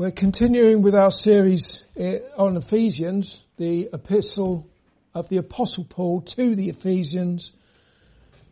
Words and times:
We're 0.00 0.10
continuing 0.12 0.80
with 0.80 0.94
our 0.94 1.10
series 1.10 1.84
eh, 1.94 2.20
on 2.34 2.56
Ephesians, 2.56 3.44
the 3.58 3.90
epistle 3.92 4.66
of 5.12 5.28
the 5.28 5.36
apostle 5.36 5.84
Paul 5.84 6.22
to 6.22 6.54
the 6.54 6.70
Ephesians. 6.70 7.52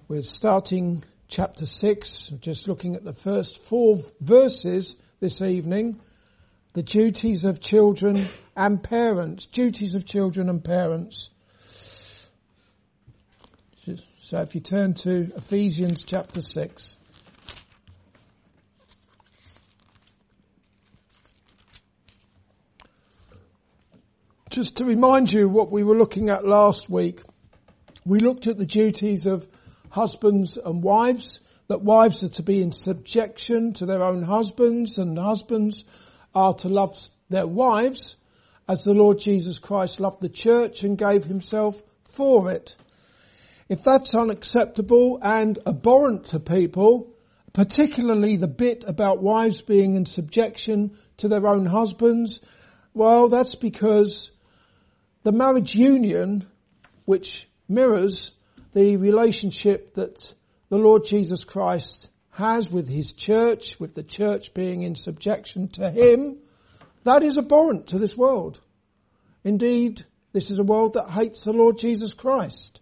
We're 0.08 0.20
starting 0.20 1.04
chapter 1.26 1.64
six, 1.64 2.30
just 2.40 2.68
looking 2.68 2.96
at 2.96 3.02
the 3.02 3.14
first 3.14 3.62
four 3.62 4.04
verses 4.20 4.96
this 5.20 5.40
evening. 5.40 5.98
The 6.74 6.82
duties 6.82 7.46
of 7.46 7.60
children 7.60 8.28
and 8.54 8.82
parents, 8.82 9.46
duties 9.46 9.94
of 9.94 10.04
children 10.04 10.50
and 10.50 10.62
parents. 10.62 11.30
So 14.18 14.42
if 14.42 14.54
you 14.54 14.60
turn 14.60 14.92
to 14.96 15.32
Ephesians 15.34 16.04
chapter 16.04 16.42
six. 16.42 16.97
Just 24.58 24.78
to 24.78 24.84
remind 24.84 25.32
you 25.32 25.48
what 25.48 25.70
we 25.70 25.84
were 25.84 25.94
looking 25.96 26.30
at 26.30 26.44
last 26.44 26.90
week, 26.90 27.20
we 28.04 28.18
looked 28.18 28.48
at 28.48 28.58
the 28.58 28.66
duties 28.66 29.24
of 29.24 29.46
husbands 29.88 30.56
and 30.56 30.82
wives, 30.82 31.38
that 31.68 31.82
wives 31.82 32.24
are 32.24 32.30
to 32.30 32.42
be 32.42 32.60
in 32.60 32.72
subjection 32.72 33.72
to 33.74 33.86
their 33.86 34.02
own 34.02 34.24
husbands 34.24 34.98
and 34.98 35.16
husbands 35.16 35.84
are 36.34 36.54
to 36.54 36.68
love 36.68 36.98
their 37.30 37.46
wives 37.46 38.16
as 38.68 38.82
the 38.82 38.94
Lord 38.94 39.20
Jesus 39.20 39.60
Christ 39.60 40.00
loved 40.00 40.20
the 40.20 40.28
church 40.28 40.82
and 40.82 40.98
gave 40.98 41.22
himself 41.22 41.80
for 42.02 42.50
it. 42.50 42.76
If 43.68 43.84
that's 43.84 44.12
unacceptable 44.16 45.20
and 45.22 45.56
abhorrent 45.68 46.24
to 46.30 46.40
people, 46.40 47.14
particularly 47.52 48.34
the 48.34 48.48
bit 48.48 48.82
about 48.84 49.22
wives 49.22 49.62
being 49.62 49.94
in 49.94 50.04
subjection 50.04 50.98
to 51.18 51.28
their 51.28 51.46
own 51.46 51.64
husbands, 51.64 52.40
well, 52.92 53.28
that's 53.28 53.54
because 53.54 54.32
the 55.28 55.32
marriage 55.32 55.74
union, 55.74 56.48
which 57.04 57.50
mirrors 57.68 58.32
the 58.72 58.96
relationship 58.96 59.92
that 59.92 60.34
the 60.70 60.78
Lord 60.78 61.04
Jesus 61.04 61.44
Christ 61.44 62.08
has 62.30 62.72
with 62.72 62.88
his 62.88 63.12
church, 63.12 63.78
with 63.78 63.94
the 63.94 64.02
church 64.02 64.54
being 64.54 64.80
in 64.80 64.94
subjection 64.94 65.68
to 65.72 65.90
him, 65.90 66.38
that 67.04 67.22
is 67.22 67.36
abhorrent 67.36 67.88
to 67.88 67.98
this 67.98 68.16
world. 68.16 68.58
Indeed, 69.44 70.02
this 70.32 70.50
is 70.50 70.58
a 70.60 70.64
world 70.64 70.94
that 70.94 71.10
hates 71.10 71.44
the 71.44 71.52
Lord 71.52 71.76
Jesus 71.76 72.14
Christ. 72.14 72.80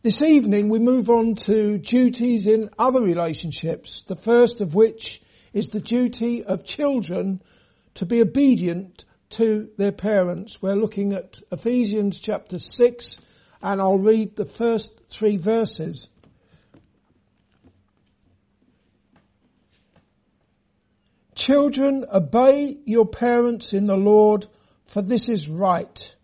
This 0.00 0.22
evening 0.22 0.70
we 0.70 0.78
move 0.78 1.10
on 1.10 1.34
to 1.44 1.76
duties 1.76 2.46
in 2.46 2.70
other 2.78 3.02
relationships, 3.02 4.04
the 4.04 4.16
first 4.16 4.62
of 4.62 4.74
which 4.74 5.20
is 5.52 5.68
the 5.68 5.80
duty 5.80 6.42
of 6.42 6.64
children 6.64 7.42
to 7.96 8.06
be 8.06 8.22
obedient 8.22 9.04
to 9.32 9.70
their 9.78 9.92
parents. 9.92 10.60
We're 10.60 10.76
looking 10.76 11.12
at 11.12 11.40
Ephesians 11.50 12.20
chapter 12.20 12.58
6 12.58 13.18
and 13.62 13.80
I'll 13.80 13.98
read 13.98 14.36
the 14.36 14.44
first 14.44 14.92
three 15.08 15.36
verses. 15.36 16.10
Children, 21.34 22.04
obey 22.12 22.76
your 22.84 23.06
parents 23.06 23.72
in 23.72 23.86
the 23.86 23.96
Lord, 23.96 24.46
for 24.86 25.02
this 25.02 25.28
is 25.28 25.48
right. 25.48 26.14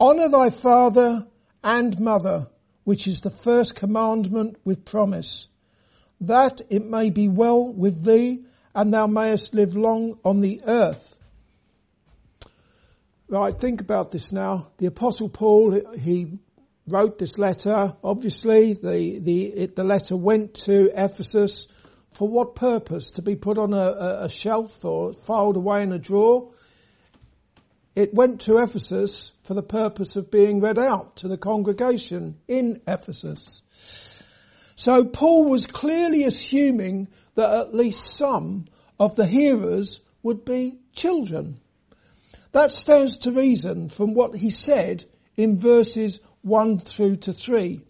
Honour 0.00 0.30
thy 0.30 0.50
father 0.50 1.26
and 1.62 2.00
mother, 2.00 2.48
which 2.84 3.06
is 3.06 3.20
the 3.20 3.30
first 3.30 3.74
commandment 3.74 4.56
with 4.64 4.84
promise, 4.84 5.48
that 6.22 6.62
it 6.70 6.84
may 6.84 7.10
be 7.10 7.28
well 7.28 7.72
with 7.72 8.04
thee 8.04 8.44
and 8.74 8.92
thou 8.92 9.06
mayest 9.06 9.54
live 9.54 9.76
long 9.76 10.18
on 10.24 10.40
the 10.40 10.62
earth. 10.66 11.18
Right, 13.32 13.58
think 13.58 13.80
about 13.80 14.10
this 14.10 14.30
now. 14.30 14.68
The 14.76 14.84
apostle 14.84 15.30
Paul, 15.30 15.80
he 15.98 16.38
wrote 16.86 17.16
this 17.16 17.38
letter. 17.38 17.96
Obviously, 18.04 18.74
the, 18.74 19.20
the, 19.20 19.44
it, 19.44 19.74
the 19.74 19.84
letter 19.84 20.18
went 20.18 20.52
to 20.66 20.90
Ephesus 20.94 21.66
for 22.12 22.28
what 22.28 22.54
purpose? 22.54 23.12
To 23.12 23.22
be 23.22 23.34
put 23.36 23.56
on 23.56 23.72
a, 23.72 24.24
a 24.24 24.28
shelf 24.28 24.84
or 24.84 25.14
filed 25.14 25.56
away 25.56 25.82
in 25.82 25.92
a 25.92 25.98
drawer? 25.98 26.52
It 27.96 28.12
went 28.12 28.42
to 28.42 28.58
Ephesus 28.58 29.32
for 29.44 29.54
the 29.54 29.62
purpose 29.62 30.16
of 30.16 30.30
being 30.30 30.60
read 30.60 30.78
out 30.78 31.16
to 31.16 31.28
the 31.28 31.38
congregation 31.38 32.36
in 32.48 32.82
Ephesus. 32.86 33.62
So 34.76 35.04
Paul 35.04 35.48
was 35.48 35.66
clearly 35.66 36.24
assuming 36.24 37.08
that 37.36 37.50
at 37.50 37.74
least 37.74 38.14
some 38.14 38.66
of 39.00 39.16
the 39.16 39.26
hearers 39.26 40.02
would 40.22 40.44
be 40.44 40.76
children. 40.92 41.60
That 42.52 42.70
stands 42.70 43.18
to 43.18 43.32
reason 43.32 43.88
from 43.88 44.14
what 44.14 44.36
he 44.36 44.50
said 44.50 45.04
in 45.36 45.58
verses 45.58 46.20
1 46.42 46.80
through 46.80 47.16
to 47.16 47.32
3, 47.32 47.80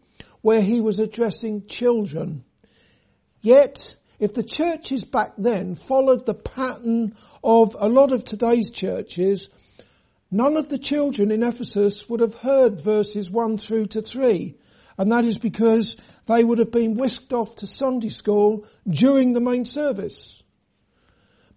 where 0.41 0.61
he 0.61 0.81
was 0.81 1.00
addressing 1.00 1.67
children. 1.67 2.45
Yet, 3.41 3.97
if 4.21 4.34
the 4.34 4.45
churches 4.45 5.05
back 5.05 5.33
then 5.37 5.75
followed 5.75 6.27
the 6.27 6.34
pattern 6.34 7.17
of 7.43 7.77
a 7.78 7.89
lot 7.89 8.12
of 8.12 8.25
today's 8.25 8.71
churches, 8.71 9.49
none 10.31 10.56
of 10.56 10.69
the 10.69 10.79
children 10.79 11.33
in 11.33 11.43
Ephesus 11.43 12.09
would 12.09 12.21
have 12.21 12.37
heard 12.37 12.81
verses 12.81 13.29
1 13.29 13.59
through 13.59 13.87
to 13.87 14.00
3. 14.00 14.55
And 14.97 15.11
that 15.11 15.25
is 15.25 15.39
because 15.39 15.97
they 16.27 16.44
would 16.44 16.59
have 16.59 16.71
been 16.71 16.94
whisked 16.94 17.33
off 17.33 17.56
to 17.56 17.67
Sunday 17.67 18.11
school 18.11 18.67
during 18.87 19.33
the 19.33 19.41
main 19.41 19.65
service. 19.65 20.43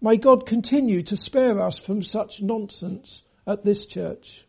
May 0.01 0.17
God 0.17 0.45
continue 0.45 1.01
to 1.03 1.17
spare 1.17 1.59
us 1.59 1.77
from 1.77 2.01
such 2.01 2.41
nonsense 2.41 3.23
at 3.47 3.63
this 3.63 3.85
church. 3.85 4.45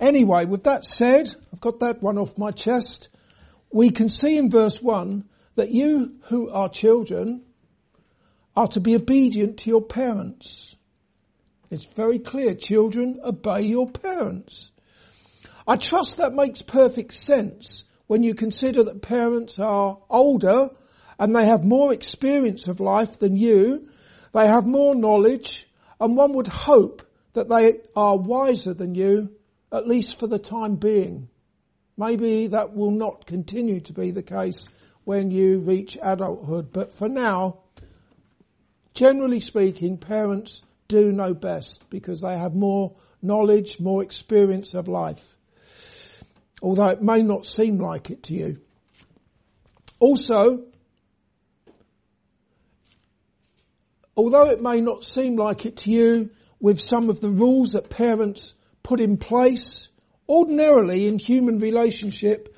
Anyway, 0.00 0.44
with 0.44 0.64
that 0.64 0.84
said, 0.84 1.34
I've 1.52 1.60
got 1.60 1.80
that 1.80 2.02
one 2.02 2.18
off 2.18 2.38
my 2.38 2.50
chest. 2.50 3.08
We 3.72 3.90
can 3.90 4.08
see 4.08 4.36
in 4.36 4.50
verse 4.50 4.80
1 4.80 5.24
that 5.56 5.70
you 5.70 6.16
who 6.24 6.50
are 6.50 6.68
children 6.68 7.42
are 8.56 8.68
to 8.68 8.80
be 8.80 8.94
obedient 8.94 9.58
to 9.58 9.70
your 9.70 9.82
parents. 9.82 10.76
It's 11.70 11.86
very 11.86 12.18
clear, 12.18 12.54
children, 12.54 13.20
obey 13.24 13.62
your 13.62 13.90
parents. 13.90 14.70
I 15.66 15.76
trust 15.76 16.18
that 16.18 16.34
makes 16.34 16.62
perfect 16.62 17.14
sense 17.14 17.84
when 18.06 18.22
you 18.22 18.34
consider 18.34 18.84
that 18.84 19.02
parents 19.02 19.58
are 19.58 19.98
older 20.10 20.68
and 21.18 21.34
they 21.34 21.46
have 21.46 21.64
more 21.64 21.92
experience 21.92 22.68
of 22.68 22.80
life 22.80 23.18
than 23.18 23.36
you 23.36 23.88
they 24.34 24.46
have 24.46 24.66
more 24.66 24.94
knowledge 24.94 25.66
and 26.00 26.16
one 26.16 26.32
would 26.34 26.48
hope 26.48 27.02
that 27.32 27.48
they 27.48 27.80
are 27.96 28.18
wiser 28.18 28.74
than 28.74 28.94
you, 28.94 29.30
at 29.72 29.86
least 29.86 30.18
for 30.18 30.26
the 30.26 30.38
time 30.38 30.76
being. 30.76 31.28
Maybe 31.96 32.48
that 32.48 32.74
will 32.74 32.90
not 32.90 33.26
continue 33.26 33.80
to 33.80 33.92
be 33.92 34.10
the 34.10 34.22
case 34.22 34.68
when 35.04 35.30
you 35.30 35.60
reach 35.60 35.96
adulthood, 36.02 36.72
but 36.72 36.94
for 36.94 37.08
now, 37.08 37.60
generally 38.92 39.40
speaking, 39.40 39.98
parents 39.98 40.62
do 40.88 41.12
know 41.12 41.32
best 41.32 41.88
because 41.88 42.20
they 42.20 42.36
have 42.36 42.54
more 42.54 42.96
knowledge, 43.22 43.78
more 43.78 44.02
experience 44.02 44.74
of 44.74 44.88
life. 44.88 45.36
Although 46.60 46.88
it 46.88 47.02
may 47.02 47.22
not 47.22 47.46
seem 47.46 47.78
like 47.78 48.10
it 48.10 48.24
to 48.24 48.34
you. 48.34 48.60
Also, 50.00 50.64
although 54.16 54.50
it 54.50 54.62
may 54.62 54.80
not 54.80 55.04
seem 55.04 55.36
like 55.36 55.66
it 55.66 55.78
to 55.78 55.90
you 55.90 56.30
with 56.60 56.80
some 56.80 57.10
of 57.10 57.20
the 57.20 57.30
rules 57.30 57.72
that 57.72 57.90
parents 57.90 58.54
put 58.82 59.00
in 59.00 59.16
place, 59.16 59.88
ordinarily 60.28 61.06
in 61.06 61.18
human 61.18 61.58
relationship, 61.58 62.56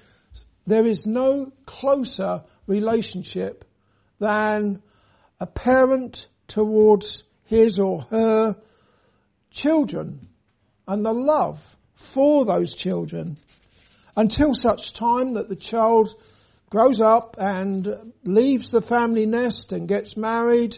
there 0.66 0.86
is 0.86 1.06
no 1.06 1.52
closer 1.64 2.42
relationship 2.66 3.64
than 4.18 4.82
a 5.40 5.46
parent 5.46 6.28
towards 6.48 7.24
his 7.44 7.78
or 7.78 8.02
her 8.02 8.56
children 9.50 10.28
and 10.86 11.04
the 11.04 11.12
love 11.12 11.76
for 11.94 12.44
those 12.44 12.74
children. 12.74 13.36
Until 14.16 14.54
such 14.54 14.92
time 14.92 15.34
that 15.34 15.48
the 15.48 15.56
child 15.56 16.14
grows 16.70 17.00
up 17.00 17.36
and 17.38 18.12
leaves 18.24 18.70
the 18.70 18.82
family 18.82 19.26
nest 19.26 19.72
and 19.72 19.88
gets 19.88 20.16
married 20.16 20.76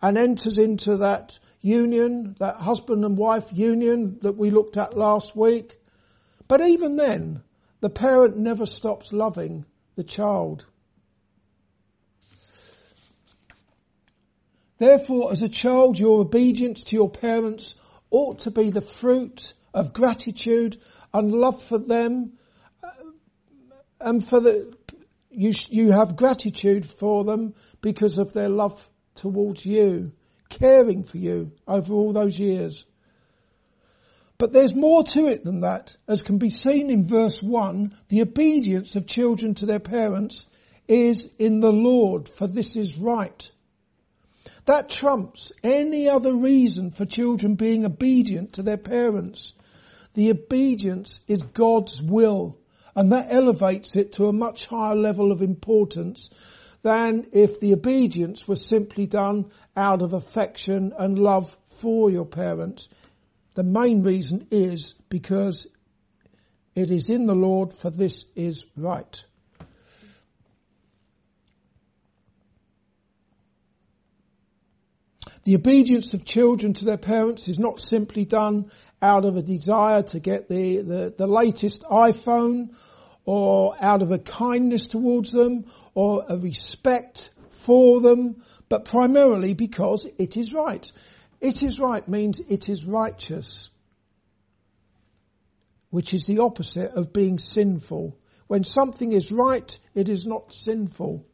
and 0.00 0.16
enters 0.16 0.58
into 0.58 0.98
that 0.98 1.38
union, 1.60 2.36
that 2.38 2.56
husband 2.56 3.04
and 3.04 3.16
wife 3.16 3.46
union 3.52 4.18
that 4.22 4.36
we 4.36 4.50
looked 4.50 4.76
at 4.76 4.96
last 4.96 5.34
week. 5.34 5.76
But 6.46 6.60
even 6.60 6.96
then, 6.96 7.42
the 7.80 7.90
parent 7.90 8.36
never 8.36 8.66
stops 8.66 9.12
loving 9.12 9.64
the 9.96 10.04
child. 10.04 10.64
Therefore, 14.78 15.32
as 15.32 15.42
a 15.42 15.48
child, 15.48 15.98
your 15.98 16.20
obedience 16.20 16.84
to 16.84 16.96
your 16.96 17.10
parents 17.10 17.74
ought 18.10 18.40
to 18.40 18.50
be 18.50 18.70
the 18.70 18.80
fruit 18.80 19.52
of 19.74 19.92
gratitude 19.92 20.78
and 21.12 21.32
love 21.32 21.62
for 21.64 21.78
them 21.78 22.34
uh, 22.82 22.88
and 24.00 24.26
for 24.26 24.40
the, 24.40 24.72
you, 25.30 25.52
you 25.68 25.90
have 25.90 26.16
gratitude 26.16 26.86
for 26.86 27.24
them 27.24 27.54
because 27.80 28.18
of 28.18 28.32
their 28.32 28.48
love 28.48 28.88
towards 29.18 29.64
you. 29.66 30.12
caring 30.48 31.04
for 31.04 31.18
you 31.18 31.52
over 31.66 31.92
all 31.92 32.12
those 32.12 32.38
years. 32.38 32.86
But 34.38 34.52
there's 34.52 34.74
more 34.74 35.02
to 35.04 35.26
it 35.26 35.44
than 35.44 35.60
that. 35.60 35.96
As 36.06 36.22
can 36.22 36.38
be 36.38 36.50
seen 36.50 36.90
in 36.90 37.04
verse 37.04 37.42
1, 37.42 37.94
the 38.08 38.22
obedience 38.22 38.94
of 38.94 39.06
children 39.06 39.54
to 39.56 39.66
their 39.66 39.80
parents 39.80 40.46
is 40.86 41.28
in 41.38 41.60
the 41.60 41.72
Lord, 41.72 42.28
for 42.28 42.46
this 42.46 42.76
is 42.76 42.98
right. 42.98 43.50
That 44.64 44.88
trumps 44.88 45.52
any 45.62 46.08
other 46.08 46.34
reason 46.34 46.92
for 46.92 47.04
children 47.04 47.56
being 47.56 47.84
obedient 47.84 48.54
to 48.54 48.62
their 48.62 48.76
parents. 48.76 49.54
The 50.14 50.30
obedience 50.30 51.20
is 51.26 51.42
God's 51.42 52.02
will, 52.02 52.58
and 52.94 53.12
that 53.12 53.28
elevates 53.30 53.96
it 53.96 54.12
to 54.12 54.26
a 54.26 54.32
much 54.32 54.66
higher 54.66 54.94
level 54.94 55.32
of 55.32 55.42
importance 55.42 56.30
than 56.82 57.26
if 57.32 57.60
the 57.60 57.72
obedience 57.72 58.46
was 58.46 58.64
simply 58.64 59.06
done 59.06 59.50
out 59.76 60.02
of 60.02 60.12
affection 60.12 60.92
and 60.98 61.18
love 61.18 61.56
for 61.66 62.10
your 62.10 62.24
parents. 62.24 62.88
The 63.54 63.64
main 63.64 64.02
reason 64.02 64.46
is 64.50 64.94
because 65.08 65.66
it 66.74 66.90
is 66.90 67.10
in 67.10 67.26
the 67.26 67.34
Lord 67.34 67.74
for 67.74 67.90
this 67.90 68.24
is 68.36 68.64
right. 68.76 69.24
The 75.44 75.54
obedience 75.54 76.12
of 76.14 76.24
children 76.24 76.74
to 76.74 76.84
their 76.84 76.98
parents 76.98 77.48
is 77.48 77.58
not 77.58 77.80
simply 77.80 78.24
done 78.24 78.70
out 79.00 79.24
of 79.24 79.36
a 79.36 79.42
desire 79.42 80.02
to 80.02 80.20
get 80.20 80.48
the, 80.48 80.82
the, 80.82 81.14
the 81.16 81.26
latest 81.26 81.82
iPhone 81.84 82.74
or 83.30 83.76
out 83.78 84.00
of 84.00 84.10
a 84.10 84.18
kindness 84.18 84.88
towards 84.88 85.32
them 85.32 85.66
or 85.92 86.24
a 86.30 86.38
respect 86.38 87.28
for 87.50 88.00
them, 88.00 88.42
but 88.70 88.86
primarily 88.86 89.52
because 89.52 90.08
it 90.16 90.38
is 90.38 90.54
right. 90.54 90.90
It 91.38 91.62
is 91.62 91.78
right 91.78 92.08
means 92.08 92.40
it 92.48 92.70
is 92.70 92.86
righteous, 92.86 93.68
which 95.90 96.14
is 96.14 96.24
the 96.24 96.38
opposite 96.38 96.92
of 96.92 97.12
being 97.12 97.38
sinful. 97.38 98.16
When 98.46 98.64
something 98.64 99.12
is 99.12 99.30
right, 99.30 99.78
it 99.94 100.08
is 100.08 100.26
not 100.26 100.54
sinful. 100.54 101.26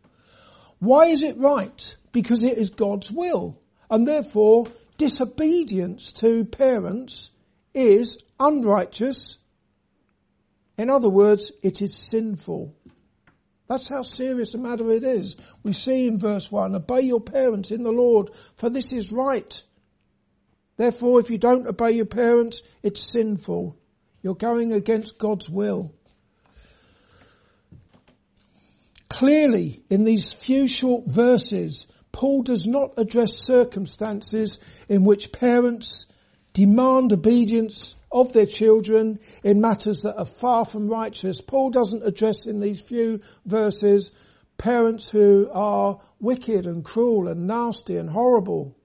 Why 0.80 1.06
is 1.06 1.22
it 1.22 1.38
right? 1.38 1.96
Because 2.10 2.42
it 2.42 2.58
is 2.58 2.70
God's 2.70 3.08
will. 3.08 3.56
And 3.88 4.04
therefore, 4.04 4.66
disobedience 4.98 6.10
to 6.14 6.44
parents 6.44 7.30
is 7.72 8.18
unrighteous. 8.40 9.38
In 10.76 10.90
other 10.90 11.08
words, 11.08 11.52
it 11.62 11.82
is 11.82 11.94
sinful. 11.94 12.74
That's 13.68 13.88
how 13.88 14.02
serious 14.02 14.54
a 14.54 14.58
matter 14.58 14.90
it 14.92 15.04
is. 15.04 15.36
We 15.62 15.72
see 15.72 16.06
in 16.06 16.18
verse 16.18 16.50
1, 16.50 16.74
obey 16.74 17.02
your 17.02 17.20
parents 17.20 17.70
in 17.70 17.82
the 17.82 17.92
Lord, 17.92 18.30
for 18.56 18.68
this 18.68 18.92
is 18.92 19.12
right. 19.12 19.62
Therefore, 20.76 21.20
if 21.20 21.30
you 21.30 21.38
don't 21.38 21.66
obey 21.66 21.92
your 21.92 22.06
parents, 22.06 22.62
it's 22.82 23.00
sinful. 23.00 23.78
You're 24.22 24.34
going 24.34 24.72
against 24.72 25.18
God's 25.18 25.48
will. 25.48 25.94
Clearly, 29.08 29.84
in 29.88 30.04
these 30.04 30.32
few 30.32 30.66
short 30.66 31.06
verses, 31.06 31.86
Paul 32.10 32.42
does 32.42 32.66
not 32.66 32.94
address 32.96 33.38
circumstances 33.38 34.58
in 34.88 35.04
which 35.04 35.30
parents 35.30 36.06
demand 36.52 37.12
obedience 37.12 37.94
of 38.14 38.32
their 38.32 38.46
children 38.46 39.18
in 39.42 39.60
matters 39.60 40.02
that 40.02 40.16
are 40.16 40.24
far 40.24 40.64
from 40.64 40.88
righteous. 40.88 41.40
Paul 41.40 41.70
doesn't 41.70 42.06
address 42.06 42.46
in 42.46 42.60
these 42.60 42.80
few 42.80 43.20
verses 43.44 44.12
parents 44.56 45.08
who 45.08 45.50
are 45.52 46.00
wicked 46.20 46.66
and 46.66 46.84
cruel 46.84 47.26
and 47.26 47.48
nasty 47.48 47.96
and 47.96 48.08
horrible. 48.08 48.76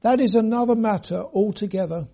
That 0.00 0.20
is 0.20 0.34
another 0.34 0.74
matter 0.74 1.22
altogether. 1.22 2.08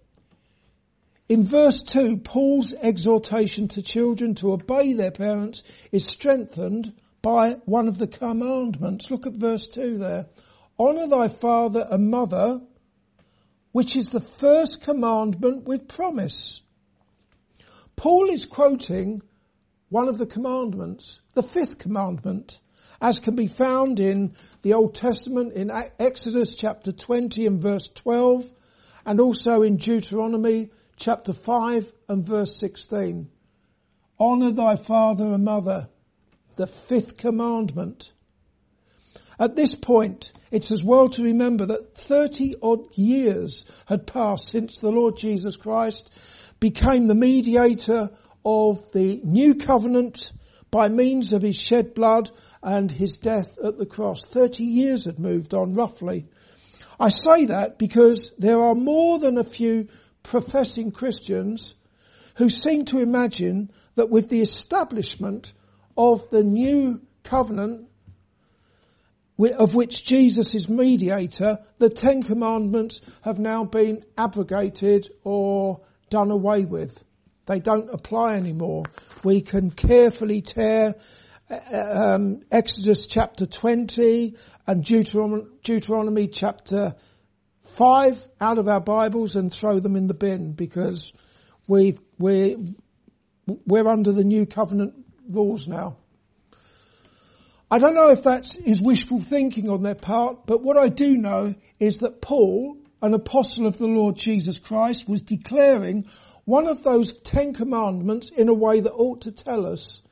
In 1.29 1.45
verse 1.45 1.83
2, 1.83 2.19
Paul's 2.19 2.75
exhortation 2.75 3.69
to 3.69 3.83
children 3.83 4.35
to 4.37 4.53
obey 4.53 4.95
their 4.95 5.13
parents 5.13 5.63
is 5.93 6.05
strengthened 6.05 6.93
by 7.23 7.53
one 7.65 7.89
of 7.89 7.99
the 7.99 8.09
commandments. 8.09 9.11
Look 9.11 9.27
at 9.27 9.35
verse 9.35 9.67
2 9.69 9.99
there. 9.99 10.27
Honour 10.79 11.07
thy 11.07 11.29
father 11.29 11.87
and 11.89 12.11
mother, 12.11 12.61
which 13.75 13.97
is 13.97 14.11
the 14.11 14.21
first 14.21 14.83
commandment 14.83 15.65
with 15.65 15.89
promise. 15.89 16.63
Paul 17.97 18.31
is 18.31 18.45
quoting 18.45 19.21
one 19.89 20.09
of 20.09 20.17
the 20.17 20.27
commandments, 20.27 21.19
the 21.33 21.43
fifth 21.43 21.79
commandment 21.79 22.61
as 23.01 23.19
can 23.19 23.35
be 23.35 23.49
found 23.49 23.99
in 23.99 24.37
the 24.63 24.75
Old 24.75 24.95
Testament 24.95 25.55
in 25.55 25.73
Exodus 25.99 26.55
chapter 26.55 26.93
20 26.93 27.47
and 27.47 27.61
verse 27.61 27.89
12 27.89 28.49
and 29.05 29.21
also 29.21 29.63
in 29.63 29.77
Deuteronomy 29.77 30.71
chapter 30.97 31.33
5 31.33 31.93
and 32.09 32.25
verse 32.25 32.57
16. 32.57 33.29
Honour 34.21 34.53
thy 34.53 34.77
father 34.77 35.35
and 35.35 35.45
mother, 35.45 35.89
the 36.55 36.69
fifth 36.69 37.17
commandment. 37.17 38.13
At 39.37 39.57
this 39.57 39.75
point, 39.75 40.33
it's 40.55 40.71
as 40.71 40.85
well 40.85 41.09
to 41.09 41.25
remember 41.25 41.67
that 41.67 41.97
30 41.97 42.55
odd 42.63 42.87
years 42.97 43.65
had 43.87 44.07
passed 44.07 44.47
since 44.47 44.79
the 44.79 44.93
Lord 44.93 45.17
Jesus 45.17 45.57
Christ 45.57 46.13
became 46.61 47.09
the 47.09 47.17
mediator 47.17 48.11
of 48.45 48.93
the 48.93 49.21
new 49.25 49.57
covenant 49.57 50.31
by 50.71 50.89
means 50.89 51.33
of 51.33 51.43
his 51.43 51.57
shed 51.57 51.93
blood 51.93 52.31
and 52.63 52.89
his 52.89 53.19
death 53.19 53.59
at 53.65 53.79
the 53.79 53.85
cross. 53.85 54.27
30 54.27 54.63
years 54.63 55.07
had 55.07 55.19
moved 55.19 55.55
on 55.55 55.75
roughly. 55.75 56.29
I 57.01 57.09
say 57.09 57.47
that 57.47 57.77
because 57.77 58.31
there 58.39 58.63
are 58.63 58.77
more 58.77 59.19
than 59.19 59.39
a 59.39 59.45
few 59.45 59.89
professing 60.23 60.93
Christians 60.93 61.75
who 62.37 62.49
seem 62.49 62.85
to 62.87 63.01
imagine 63.01 63.73
that 63.97 64.09
with 64.09 64.29
the 64.29 64.41
establishment 64.41 65.53
of 65.97 66.31
the 66.31 66.45
new 66.45 67.03
covenant 67.25 67.89
of 69.39 69.75
which 69.75 70.05
Jesus 70.05 70.55
is 70.55 70.69
mediator, 70.69 71.59
the 71.79 71.91
Ten 71.91 72.23
Commandments 72.23 73.01
have 73.23 73.39
now 73.39 73.65
been 73.65 74.05
abrogated 74.17 75.09
or 75.25 75.81
done 76.09 76.31
away 76.31 76.65
with. 76.65 77.05
They 77.47 77.59
don't 77.59 77.93
apply 77.93 78.35
anymore. 78.35 78.85
We 79.23 79.43
can 79.43 79.71
carefully 79.71 80.41
tear 80.41 80.95
um, 81.71 82.43
Exodus 82.51 83.07
chapter 83.07 83.47
20 83.47 84.37
and 84.67 84.85
Deuteronomy, 84.85 85.45
Deuteronomy 85.63 86.29
chapter 86.29 86.95
5 87.77 88.29
out 88.41 88.59
of 88.59 88.69
our 88.69 88.81
Bibles 88.81 89.37
and 89.37 89.53
throw 89.53 89.81
them 89.81 89.97
in 89.97 90.07
the 90.07 90.15
bin 90.15 90.53
because 90.53 91.13
we 91.67 91.99
we're, 92.19 92.57
we're 93.47 93.89
under 93.89 94.13
the 94.13 94.25
new 94.25 94.47
covenant 94.47 94.95
rules 95.29 95.67
now. 95.67 95.97
I 97.71 97.79
don't 97.79 97.95
know 97.95 98.11
if 98.11 98.25
that 98.25 98.57
is 98.57 98.81
wishful 98.81 99.21
thinking 99.21 99.71
on 99.71 99.83
their 99.83 99.95
part, 99.95 100.47
but 100.47 100.63
what 100.63 100.77
I 100.77 100.89
do 100.89 101.17
know 101.17 101.55
is 101.81 101.99
that 101.99 102.21
Paul, 102.21 102.79
an 103.01 103.15
apostle 103.15 103.67
of 103.67 103.79
the 103.79 103.87
Lord 103.87 104.17
Jesus 104.17 104.59
Christ, 104.59 105.09
was 105.09 105.23
declaring 105.23 106.07
one 106.45 106.67
of 106.67 106.83
those 106.83 107.13
Ten 107.21 107.55
Commandments 107.55 108.31
in 108.31 108.49
a 108.49 108.55
way 108.55 108.81
that 108.81 108.93
ought 108.93 109.23
to 109.23 109.33
tell 109.33 109.67
us 109.67 110.03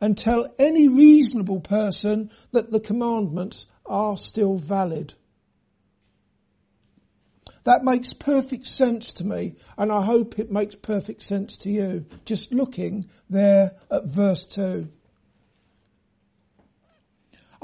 and 0.00 0.16
tell 0.16 0.52
any 0.58 0.88
reasonable 0.88 1.60
person 1.60 2.30
that 2.52 2.70
the 2.70 2.80
commandments 2.80 3.66
are 3.86 4.16
still 4.16 4.56
valid. 4.56 5.14
That 7.64 7.82
makes 7.82 8.12
perfect 8.12 8.66
sense 8.66 9.14
to 9.14 9.24
me, 9.24 9.56
and 9.76 9.90
I 9.90 10.02
hope 10.02 10.38
it 10.38 10.52
makes 10.52 10.74
perfect 10.74 11.22
sense 11.22 11.56
to 11.58 11.70
you, 11.70 12.06
just 12.24 12.52
looking 12.52 13.06
there 13.30 13.76
at 13.90 14.04
verse 14.04 14.44
2. 14.44 14.88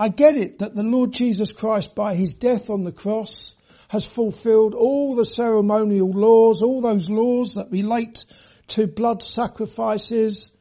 I 0.01 0.09
get 0.09 0.39
it 0.39 0.61
that 0.61 0.75
the 0.75 0.83
Lord 0.83 1.13
Jesus 1.13 1.53
Christ, 1.53 1.95
by 1.95 2.15
his 2.15 2.33
death 2.33 2.71
on 2.71 2.85
the 2.85 2.91
cross, 2.91 3.55
has 3.89 4.03
fulfilled 4.03 4.73
all 4.73 5.15
the 5.15 5.27
ceremonial 5.27 6.09
laws, 6.09 6.63
all 6.63 6.81
those 6.81 7.11
laws 7.11 7.53
that 7.57 7.71
relate 7.71 8.25
to 8.69 8.87
blood 8.87 9.23
sacrifices, 9.23 10.53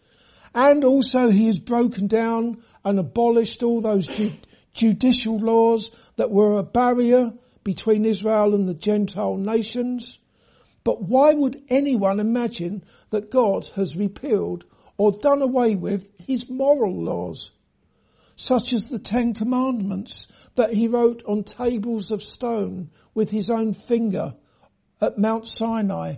and 0.54 0.84
also 0.84 1.30
he 1.30 1.46
has 1.46 1.58
broken 1.58 2.08
down 2.08 2.62
and 2.84 3.00
abolished 3.00 3.64
all 3.64 3.80
those 3.80 4.08
ju- 4.08 4.34
judicial 4.74 5.38
laws 5.38 5.90
that 6.18 6.32
were 6.32 6.58
a 6.58 6.64
barrier 6.64 7.32
between 7.64 8.04
Israel 8.04 8.54
and 8.54 8.68
the 8.68 8.74
Gentile 8.74 9.38
nations. 9.38 10.20
But 10.84 11.02
why 11.02 11.32
would 11.32 11.64
anyone 11.70 12.20
imagine 12.20 12.84
that 13.12 13.32
God 13.32 13.70
has 13.78 13.96
repealed 13.96 14.66
or 14.98 15.14
done 15.14 15.42
away 15.42 15.78
with 15.78 16.12
his 16.28 16.50
moral 16.50 17.02
laws, 17.02 17.52
such 18.40 18.72
as 18.72 18.88
the 18.88 19.00
Ten 19.00 19.34
Commandments 19.34 20.30
that 20.56 20.74
he 20.74 20.88
wrote 20.88 21.24
on 21.26 21.44
tables 21.44 22.12
of 22.12 22.24
stone 22.24 22.90
with 23.14 23.30
his 23.30 23.50
own 23.50 23.74
finger 23.74 24.34
at 25.02 25.18
Mount 25.18 25.46
Sinai? 25.46 26.16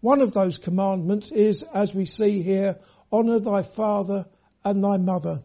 One 0.00 0.20
of 0.20 0.34
those 0.34 0.58
commandments 0.58 1.32
is, 1.32 1.62
as 1.62 1.94
we 1.94 2.04
see 2.04 2.42
here, 2.42 2.78
honour 3.10 3.38
thy 3.40 3.62
father 3.62 4.26
and 4.62 4.84
thy 4.84 4.98
mother. 4.98 5.44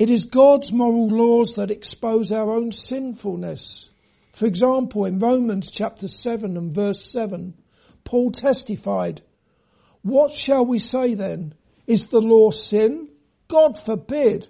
It 0.00 0.10
is 0.10 0.24
God's 0.24 0.72
moral 0.72 1.06
laws 1.06 1.54
that 1.54 1.70
expose 1.70 2.32
our 2.32 2.50
own 2.50 2.72
sinfulness. 2.72 3.88
For 4.32 4.46
example, 4.46 5.04
in 5.04 5.20
Romans 5.20 5.70
chapter 5.70 6.08
7 6.08 6.56
and 6.56 6.74
verse 6.74 7.04
7, 7.04 7.54
Paul 8.02 8.32
testified, 8.32 9.22
What 10.02 10.32
shall 10.32 10.66
we 10.66 10.80
say 10.80 11.14
then? 11.14 11.54
Is 11.86 12.06
the 12.06 12.20
law 12.20 12.50
sin? 12.50 13.07
God 13.48 13.80
forbid. 13.82 14.48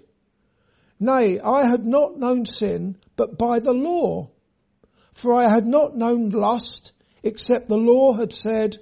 Nay, 0.99 1.39
I 1.39 1.65
had 1.65 1.85
not 1.85 2.17
known 2.17 2.45
sin, 2.45 2.97
but 3.15 3.37
by 3.37 3.59
the 3.59 3.73
law. 3.73 4.29
For 5.13 5.33
I 5.33 5.49
had 5.49 5.65
not 5.65 5.97
known 5.97 6.29
lust, 6.29 6.91
except 7.23 7.67
the 7.67 7.77
law 7.77 8.13
had 8.13 8.33
said, 8.33 8.77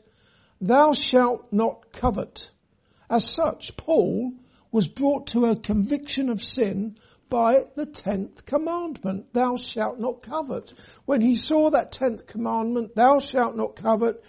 Thou 0.60 0.94
shalt 0.94 1.54
not 1.54 1.92
covet. 1.92 2.52
As 3.10 3.26
such, 3.26 3.78
Paul 3.78 4.34
was 4.72 4.88
brought 4.88 5.28
to 5.28 5.46
a 5.46 5.56
conviction 5.56 6.30
of 6.30 6.44
sin 6.44 6.98
by 7.30 7.66
the 7.76 7.86
tenth 7.86 8.46
commandment, 8.46 9.34
thou 9.34 9.58
shalt 9.58 10.00
not 10.00 10.22
covet. 10.22 10.74
When 11.06 11.22
he 11.22 11.36
saw 11.36 11.70
that 11.72 11.92
tenth 11.92 12.26
commandment, 12.26 12.96
thou 12.96 13.20
shalt 13.20 13.56
not 13.56 13.76
covet, 13.76 14.24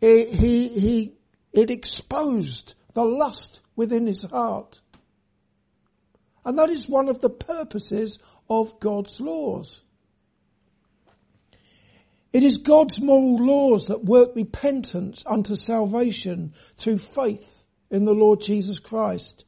it, 0.00 0.30
he, 0.30 0.68
he, 0.68 1.14
it 1.52 1.70
exposed 1.70 2.74
the 2.94 3.04
lust 3.04 3.60
within 3.76 4.06
his 4.06 4.22
heart. 4.22 4.80
And 6.44 6.58
that 6.58 6.70
is 6.70 6.88
one 6.88 7.08
of 7.08 7.20
the 7.20 7.30
purposes 7.30 8.18
of 8.48 8.80
God's 8.80 9.20
laws. 9.20 9.82
It 12.32 12.44
is 12.44 12.58
God's 12.58 13.00
moral 13.00 13.44
laws 13.44 13.86
that 13.86 14.04
work 14.04 14.36
repentance 14.36 15.24
unto 15.26 15.56
salvation 15.56 16.54
through 16.76 16.98
faith 16.98 17.64
in 17.90 18.04
the 18.04 18.14
Lord 18.14 18.40
Jesus 18.40 18.78
Christ. 18.78 19.44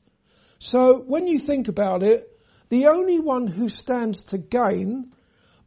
So 0.58 0.98
when 0.98 1.26
you 1.26 1.38
think 1.38 1.68
about 1.68 2.02
it, 2.02 2.28
the 2.68 2.86
only 2.86 3.20
one 3.20 3.46
who 3.46 3.68
stands 3.68 4.24
to 4.24 4.38
gain 4.38 5.12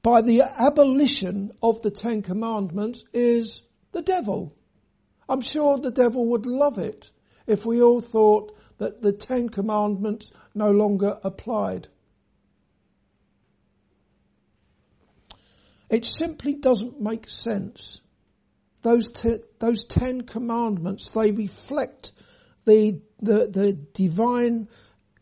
by 0.02 0.22
the 0.22 0.42
abolition 0.42 1.52
of 1.64 1.82
the 1.82 1.92
Ten 1.92 2.22
Commandments 2.22 3.04
is 3.14 3.62
the 3.92 4.02
devil. 4.02 4.56
I'm 5.28 5.42
sure 5.42 5.78
the 5.78 5.92
devil 5.92 6.26
would 6.28 6.46
love 6.46 6.78
it 6.78 7.12
if 7.48 7.66
we 7.66 7.82
all 7.82 8.00
thought 8.00 8.58
that 8.78 9.02
the 9.02 9.12
Ten 9.12 9.50
Commandments 9.50 10.32
no 10.54 10.72
longer 10.72 11.18
applied. 11.24 11.88
It 15.90 16.06
simply 16.06 16.56
doesn't 16.56 17.00
make 17.00 17.30
sense. 17.30 18.02
Those, 18.82 19.12
te- 19.12 19.44
those 19.60 19.86
Ten 19.86 20.22
Commandments, 20.22 21.10
they 21.10 21.32
reflect 21.32 22.12
the, 22.66 23.02
the, 23.22 23.48
the 23.48 23.74
divine 23.94 24.68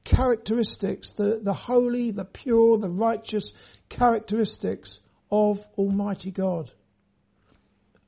characteristics, 0.03 1.13
the, 1.13 1.39
the 1.41 1.53
holy, 1.53 2.11
the 2.11 2.25
pure, 2.25 2.77
the 2.77 2.89
righteous 2.89 3.53
characteristics 3.89 4.99
of 5.31 5.65
Almighty 5.77 6.31
God. 6.31 6.71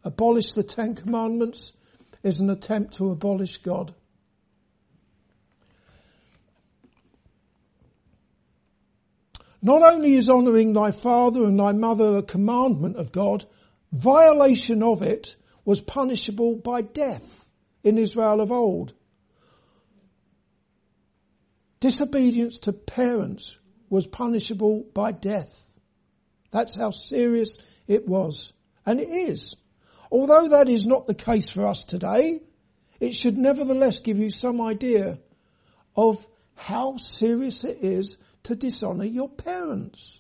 Abolish 0.04 0.54
the 0.54 0.64
Ten 0.64 0.96
Commandments 0.96 1.74
is 2.24 2.40
an 2.40 2.50
attempt 2.50 2.98
to 2.98 3.12
abolish 3.12 3.58
God. 3.58 3.94
Not 9.66 9.82
only 9.82 10.14
is 10.14 10.30
honouring 10.30 10.74
thy 10.74 10.92
father 10.92 11.44
and 11.44 11.60
thy 11.60 11.72
mother 11.72 12.18
a 12.18 12.22
commandment 12.22 12.98
of 12.98 13.12
God, 13.12 13.44
violation 13.92 14.84
of 14.84 15.02
it 15.02 15.36
was 15.66 15.82
punishable 15.82 16.54
by 16.54 16.84
death 16.84 17.50
in 17.84 17.98
Israel 17.98 18.42
of 18.42 18.52
old. 18.52 18.94
Disobedience 21.80 22.60
to 22.60 22.74
parents 22.74 23.58
was 23.90 24.06
punishable 24.06 24.86
by 24.94 25.12
death. 25.12 25.74
That's 26.52 26.76
how 26.76 26.92
serious 26.92 27.58
it 27.88 28.08
was. 28.08 28.54
And 28.86 29.02
it 29.02 29.10
is. 29.10 29.56
Although 30.12 30.50
that 30.50 30.70
is 30.70 30.86
not 30.86 31.08
the 31.08 31.16
case 31.16 31.50
for 31.50 31.66
us 31.66 31.86
today, 31.86 32.44
it 33.00 33.16
should 33.16 33.40
nevertheless 33.40 34.00
give 34.00 34.20
you 34.20 34.30
some 34.30 34.62
idea 34.62 35.18
of 35.96 36.24
how 36.54 36.98
serious 36.98 37.64
it 37.64 37.80
is 37.82 38.20
to 38.46 38.56
dishonour 38.56 39.06
your 39.06 39.30
parents. 39.30 40.20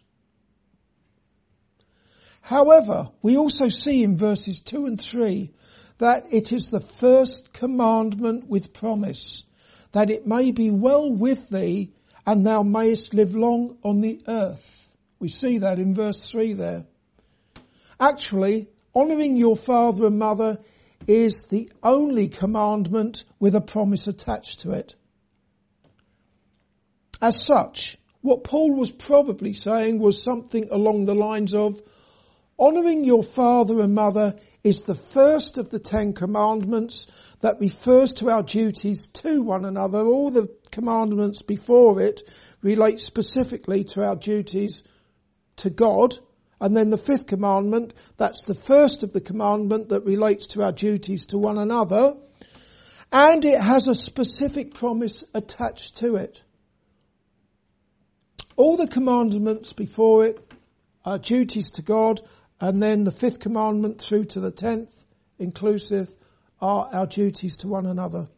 However, 2.41 3.09
we 3.23 3.37
also 3.37 3.69
see 3.69 4.03
in 4.03 4.17
verses 4.17 4.59
2 4.61 4.85
and 4.85 5.01
3 5.01 5.51
that 5.97 6.27
it 6.31 6.51
is 6.51 6.67
the 6.67 6.79
first 6.79 7.53
commandment 7.53 8.47
with 8.47 8.73
promise, 8.73 9.43
that 9.93 10.11
it 10.11 10.27
may 10.27 10.51
be 10.51 10.69
well 10.69 11.11
with 11.11 11.49
thee 11.49 11.91
and 12.25 12.45
thou 12.45 12.61
mayest 12.61 13.13
live 13.13 13.33
long 13.33 13.77
on 13.83 14.01
the 14.01 14.21
earth. 14.27 14.93
We 15.19 15.27
see 15.27 15.59
that 15.59 15.79
in 15.79 15.93
verse 15.93 16.29
3 16.29 16.53
there. 16.53 16.85
Actually, 17.99 18.67
honouring 18.95 19.37
your 19.37 19.55
father 19.55 20.07
and 20.07 20.19
mother 20.19 20.59
is 21.07 21.43
the 21.43 21.71
only 21.81 22.27
commandment 22.27 23.23
with 23.39 23.55
a 23.55 23.61
promise 23.61 24.07
attached 24.07 24.61
to 24.61 24.71
it. 24.71 24.95
As 27.21 27.43
such, 27.43 27.97
what 28.25 28.43
Paul 28.43 28.73
was 28.73 28.89
probably 28.89 29.53
saying 29.53 29.99
was 29.99 30.21
something 30.21 30.69
along 30.71 31.05
the 31.05 31.15
lines 31.15 31.53
of, 31.53 31.81
honouring 32.59 33.03
your 33.03 33.23
father 33.23 33.81
and 33.81 33.93
mother 33.93 34.35
is 34.63 34.81
the 34.81 34.95
first 34.95 35.57
of 35.57 35.69
the 35.69 35.79
Ten 35.79 36.13
Commandments 36.13 37.05
that 37.41 37.59
refers 37.59 38.13
to 38.15 38.29
our 38.29 38.41
duties 38.41 39.07
to 39.07 39.43
one 39.43 39.63
another. 39.63 39.99
All 39.99 40.31
the 40.31 40.49
commandments 40.71 41.43
before 41.43 42.01
it 42.01 42.21
relate 42.63 42.99
specifically 42.99 43.83
to 43.83 44.01
our 44.01 44.15
duties 44.15 44.83
to 45.57 45.69
God. 45.69 46.15
And 46.59 46.75
then 46.75 46.89
the 46.89 46.97
fifth 46.97 47.27
commandment, 47.27 47.93
that's 48.17 48.43
the 48.43 48.55
first 48.55 49.03
of 49.03 49.13
the 49.13 49.21
commandment 49.21 49.89
that 49.89 50.05
relates 50.05 50.47
to 50.47 50.63
our 50.63 50.71
duties 50.71 51.27
to 51.27 51.37
one 51.37 51.59
another. 51.59 52.15
And 53.11 53.45
it 53.45 53.61
has 53.61 53.87
a 53.87 53.93
specific 53.93 54.73
promise 54.73 55.23
attached 55.33 55.97
to 55.97 56.15
it. 56.15 56.43
All 58.57 58.77
the 58.77 58.87
commandments 58.87 59.73
before 59.73 60.25
it 60.25 60.39
are 61.03 61.19
duties 61.19 61.71
to 61.71 61.81
God, 61.81 62.21
and 62.59 62.81
then 62.81 63.03
the 63.03 63.11
fifth 63.11 63.39
commandment 63.39 64.01
through 64.01 64.25
to 64.25 64.39
the 64.39 64.51
tenth, 64.51 64.93
inclusive, 65.37 66.09
are 66.61 66.89
our 66.91 67.05
duties 67.05 67.57
to 67.57 67.67
one 67.67 67.85
another. 67.85 68.29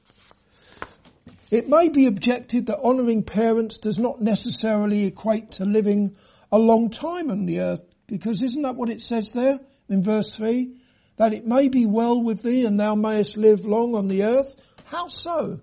It 1.51 1.69
may 1.69 1.89
be 1.89 2.07
objected 2.07 2.65
that 2.65 2.79
honouring 2.79 3.23
parents 3.23 3.77
does 3.77 3.99
not 3.99 4.21
necessarily 4.21 5.05
equate 5.05 5.51
to 5.53 5.65
living 5.65 6.15
a 6.51 6.57
long 6.57 6.89
time 6.89 7.29
on 7.29 7.45
the 7.45 7.61
earth, 7.61 7.83
because 8.07 8.41
isn't 8.41 8.63
that 8.63 8.75
what 8.75 8.89
it 8.89 9.01
says 9.01 9.31
there 9.31 9.59
in 9.87 10.01
verse 10.01 10.35
3? 10.35 10.73
That 11.17 11.33
it 11.33 11.47
may 11.47 11.69
be 11.69 11.85
well 11.85 12.21
with 12.21 12.41
thee 12.41 12.65
and 12.65 12.79
thou 12.79 12.95
mayest 12.95 13.37
live 13.37 13.65
long 13.65 13.95
on 13.95 14.07
the 14.07 14.23
earth. 14.23 14.55
How 14.85 15.07
so? 15.07 15.61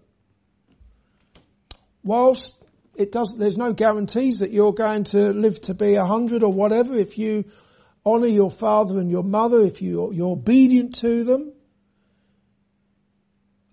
Whilst 2.02 2.54
it 2.96 3.12
does, 3.12 3.34
there's 3.36 3.58
no 3.58 3.72
guarantees 3.72 4.38
that 4.38 4.52
you're 4.52 4.72
going 4.72 5.04
to 5.04 5.32
live 5.32 5.60
to 5.62 5.74
be 5.74 5.94
a 5.94 6.04
hundred 6.04 6.42
or 6.42 6.52
whatever 6.52 6.96
if 6.96 7.18
you 7.18 7.44
honour 8.04 8.26
your 8.26 8.50
father 8.50 8.98
and 8.98 9.10
your 9.10 9.22
mother, 9.22 9.62
if 9.62 9.82
you, 9.82 10.12
you're 10.12 10.32
obedient 10.32 10.96
to 10.96 11.24
them. 11.24 11.52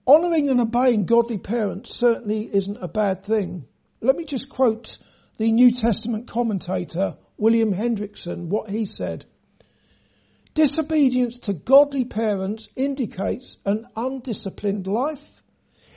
Honouring 0.07 0.49
and 0.49 0.59
obeying 0.59 1.05
godly 1.05 1.37
parents 1.37 1.95
certainly 1.95 2.49
isn't 2.53 2.77
a 2.81 2.87
bad 2.87 3.23
thing. 3.23 3.65
Let 4.01 4.15
me 4.15 4.25
just 4.25 4.49
quote 4.49 4.97
the 5.37 5.51
New 5.51 5.71
Testament 5.71 6.27
commentator 6.27 7.17
William 7.37 7.73
Hendriksen, 7.73 8.47
what 8.49 8.69
he 8.69 8.85
said. 8.85 9.25
Disobedience 10.53 11.39
to 11.39 11.53
godly 11.53 12.05
parents 12.05 12.67
indicates 12.75 13.57
an 13.65 13.87
undisciplined 13.95 14.85
life. 14.85 15.41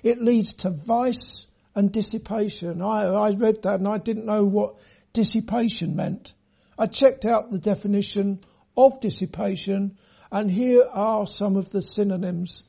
It 0.02 0.23
leads 0.23 0.52
to 0.59 0.71
vice, 0.71 1.47
and 1.75 1.90
dissipation. 1.90 2.83
I, 2.83 3.07
I 3.07 3.31
read 3.33 3.62
that 3.62 3.81
and 3.81 3.88
I 3.88 3.99
didn't 3.99 4.26
know 4.26 4.45
what 4.45 4.76
dissipation 5.12 5.97
meant. 5.97 6.35
I 6.78 6.87
checked 6.87 7.25
out 7.25 7.50
the 7.50 7.59
definition 7.59 8.45
of 8.76 9.00
dissipation 9.00 9.99
and 10.31 10.50
here 10.50 10.85
are 10.90 11.26
some 11.26 11.57
of 11.57 11.71
the 11.71 11.83
synonyms. 11.83 12.64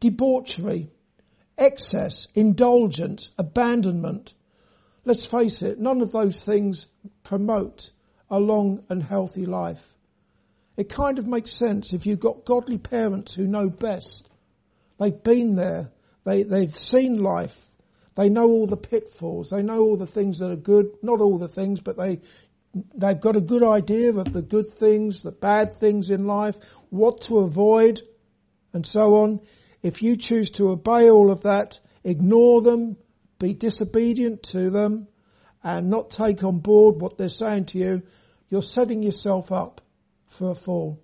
Debauchery, 0.00 0.90
excess, 1.58 2.26
indulgence, 2.34 3.30
abandonment. 3.38 4.34
Let's 5.04 5.26
face 5.26 5.62
it, 5.62 5.78
none 5.78 6.00
of 6.00 6.12
those 6.12 6.40
things 6.40 6.86
promote 7.22 7.90
a 8.30 8.40
long 8.40 8.84
and 8.88 9.02
healthy 9.02 9.44
life. 9.46 9.84
It 10.76 10.88
kind 10.88 11.18
of 11.18 11.26
makes 11.26 11.52
sense 11.52 11.92
if 11.92 12.06
you've 12.06 12.20
got 12.20 12.46
godly 12.46 12.78
parents 12.78 13.34
who 13.34 13.46
know 13.46 13.68
best. 13.68 14.30
They've 14.98 15.22
been 15.22 15.54
there. 15.54 15.90
They, 16.24 16.44
they've 16.44 16.74
seen 16.74 17.22
life. 17.22 17.58
They 18.16 18.28
know 18.28 18.48
all 18.48 18.66
the 18.66 18.76
pitfalls. 18.76 19.50
They 19.50 19.62
know 19.62 19.80
all 19.80 19.96
the 19.96 20.06
things 20.06 20.38
that 20.38 20.50
are 20.50 20.56
good. 20.56 20.90
Not 21.02 21.20
all 21.20 21.38
the 21.38 21.48
things, 21.48 21.80
but 21.80 21.96
they, 21.96 22.20
they've 22.94 23.20
got 23.20 23.36
a 23.36 23.40
good 23.40 23.62
idea 23.62 24.12
of 24.12 24.32
the 24.32 24.42
good 24.42 24.72
things, 24.74 25.22
the 25.22 25.30
bad 25.30 25.74
things 25.74 26.10
in 26.10 26.26
life, 26.26 26.56
what 26.90 27.22
to 27.22 27.38
avoid, 27.38 28.02
and 28.72 28.86
so 28.86 29.16
on. 29.16 29.40
If 29.82 30.02
you 30.02 30.16
choose 30.16 30.50
to 30.52 30.70
obey 30.70 31.10
all 31.10 31.30
of 31.30 31.42
that, 31.42 31.80
ignore 32.04 32.60
them, 32.60 32.96
be 33.38 33.54
disobedient 33.54 34.42
to 34.44 34.70
them, 34.70 35.08
and 35.62 35.88
not 35.90 36.10
take 36.10 36.42
on 36.44 36.58
board 36.58 37.00
what 37.00 37.16
they're 37.16 37.28
saying 37.28 37.66
to 37.66 37.78
you, 37.78 38.02
you're 38.48 38.62
setting 38.62 39.02
yourself 39.02 39.52
up 39.52 39.80
for 40.26 40.50
a 40.50 40.54
fall. 40.54 41.00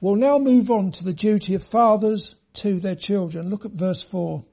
We'll 0.00 0.16
now 0.16 0.38
move 0.38 0.70
on 0.70 0.92
to 0.92 1.04
the 1.04 1.12
duty 1.12 1.54
of 1.54 1.62
fathers 1.62 2.34
to 2.54 2.80
their 2.80 2.94
children. 2.94 3.50
Look 3.50 3.64
at 3.64 3.72
verse 3.72 4.02
4. 4.02 4.44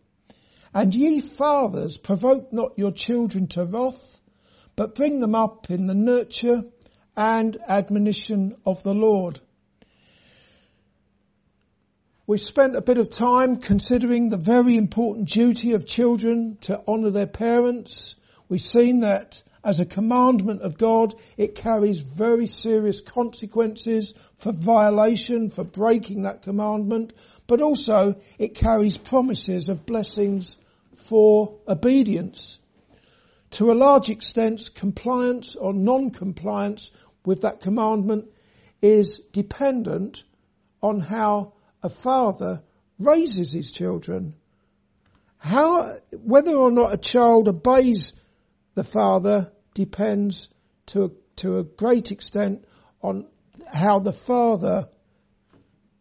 And 0.74 0.96
ye 0.96 1.20
fathers, 1.20 1.98
provoke 1.98 2.54
not 2.54 2.78
your 2.78 2.92
children 2.92 3.48
to 3.48 3.66
wrath, 3.66 4.22
but 4.76 4.96
bring 4.96 5.20
them 5.20 5.36
up 5.36 5.70
in 5.70 5.88
the 5.88 5.96
nurture 5.96 6.64
and 7.18 7.58
admonition 7.68 8.56
of 8.66 8.82
the 8.84 8.94
Lord. 8.94 9.42
We've 12.26 12.40
spent 12.40 12.78
a 12.78 12.82
bit 12.82 12.98
of 12.98 13.10
time 13.10 13.58
considering 13.58 14.30
the 14.30 14.38
very 14.38 14.78
important 14.78 15.28
duty 15.28 15.74
of 15.74 15.86
children 15.86 16.58
to 16.62 16.82
honour 16.88 17.10
their 17.10 17.28
parents. 17.28 18.16
We've 18.48 18.62
seen 18.62 19.02
that 19.02 19.44
as 19.64 19.80
a 19.80 19.86
commandment 19.86 20.62
of 20.62 20.78
God, 20.78 21.14
it 21.38 21.56
carries 21.56 22.00
very 22.00 22.48
serious 22.48 23.00
consequences 23.02 24.14
for 24.38 24.52
violation, 24.52 25.50
for 25.50 25.64
breaking 25.64 26.24
that 26.24 26.42
commandment, 26.42 27.14
but 27.48 27.62
also 27.62 28.16
it 28.40 28.56
carries 28.56 28.98
promises 28.98 29.70
of 29.70 29.86
blessings 29.86 30.58
for 30.96 31.60
obedience. 31.68 32.60
To 33.52 33.72
a 33.72 33.74
large 33.74 34.10
extent, 34.10 34.70
compliance 34.74 35.56
or 35.56 35.74
non-compliance 35.74 36.92
with 37.26 37.42
that 37.42 37.62
commandment 37.62 38.30
is 38.82 39.20
dependent 39.32 40.24
on 40.82 41.00
how 41.00 41.54
a 41.84 41.90
father 41.90 42.64
raises 42.98 43.52
his 43.52 43.72
children. 43.72 44.36
How, 45.38 45.98
whether 46.12 46.56
or 46.56 46.72
not 46.72 46.94
a 46.94 46.98
child 46.98 47.48
obeys 47.48 48.14
the 48.76 48.84
father 48.84 49.52
depends 49.74 50.50
to 50.88 51.06
a, 51.06 51.10
to 51.38 51.60
a 51.60 51.64
great 51.64 52.12
extent 52.12 52.66
on 53.02 53.28
how 53.72 54.00
the 54.00 54.14
father 54.14 54.88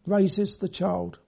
raises 0.05 0.57
the 0.57 0.69
child. 0.69 1.19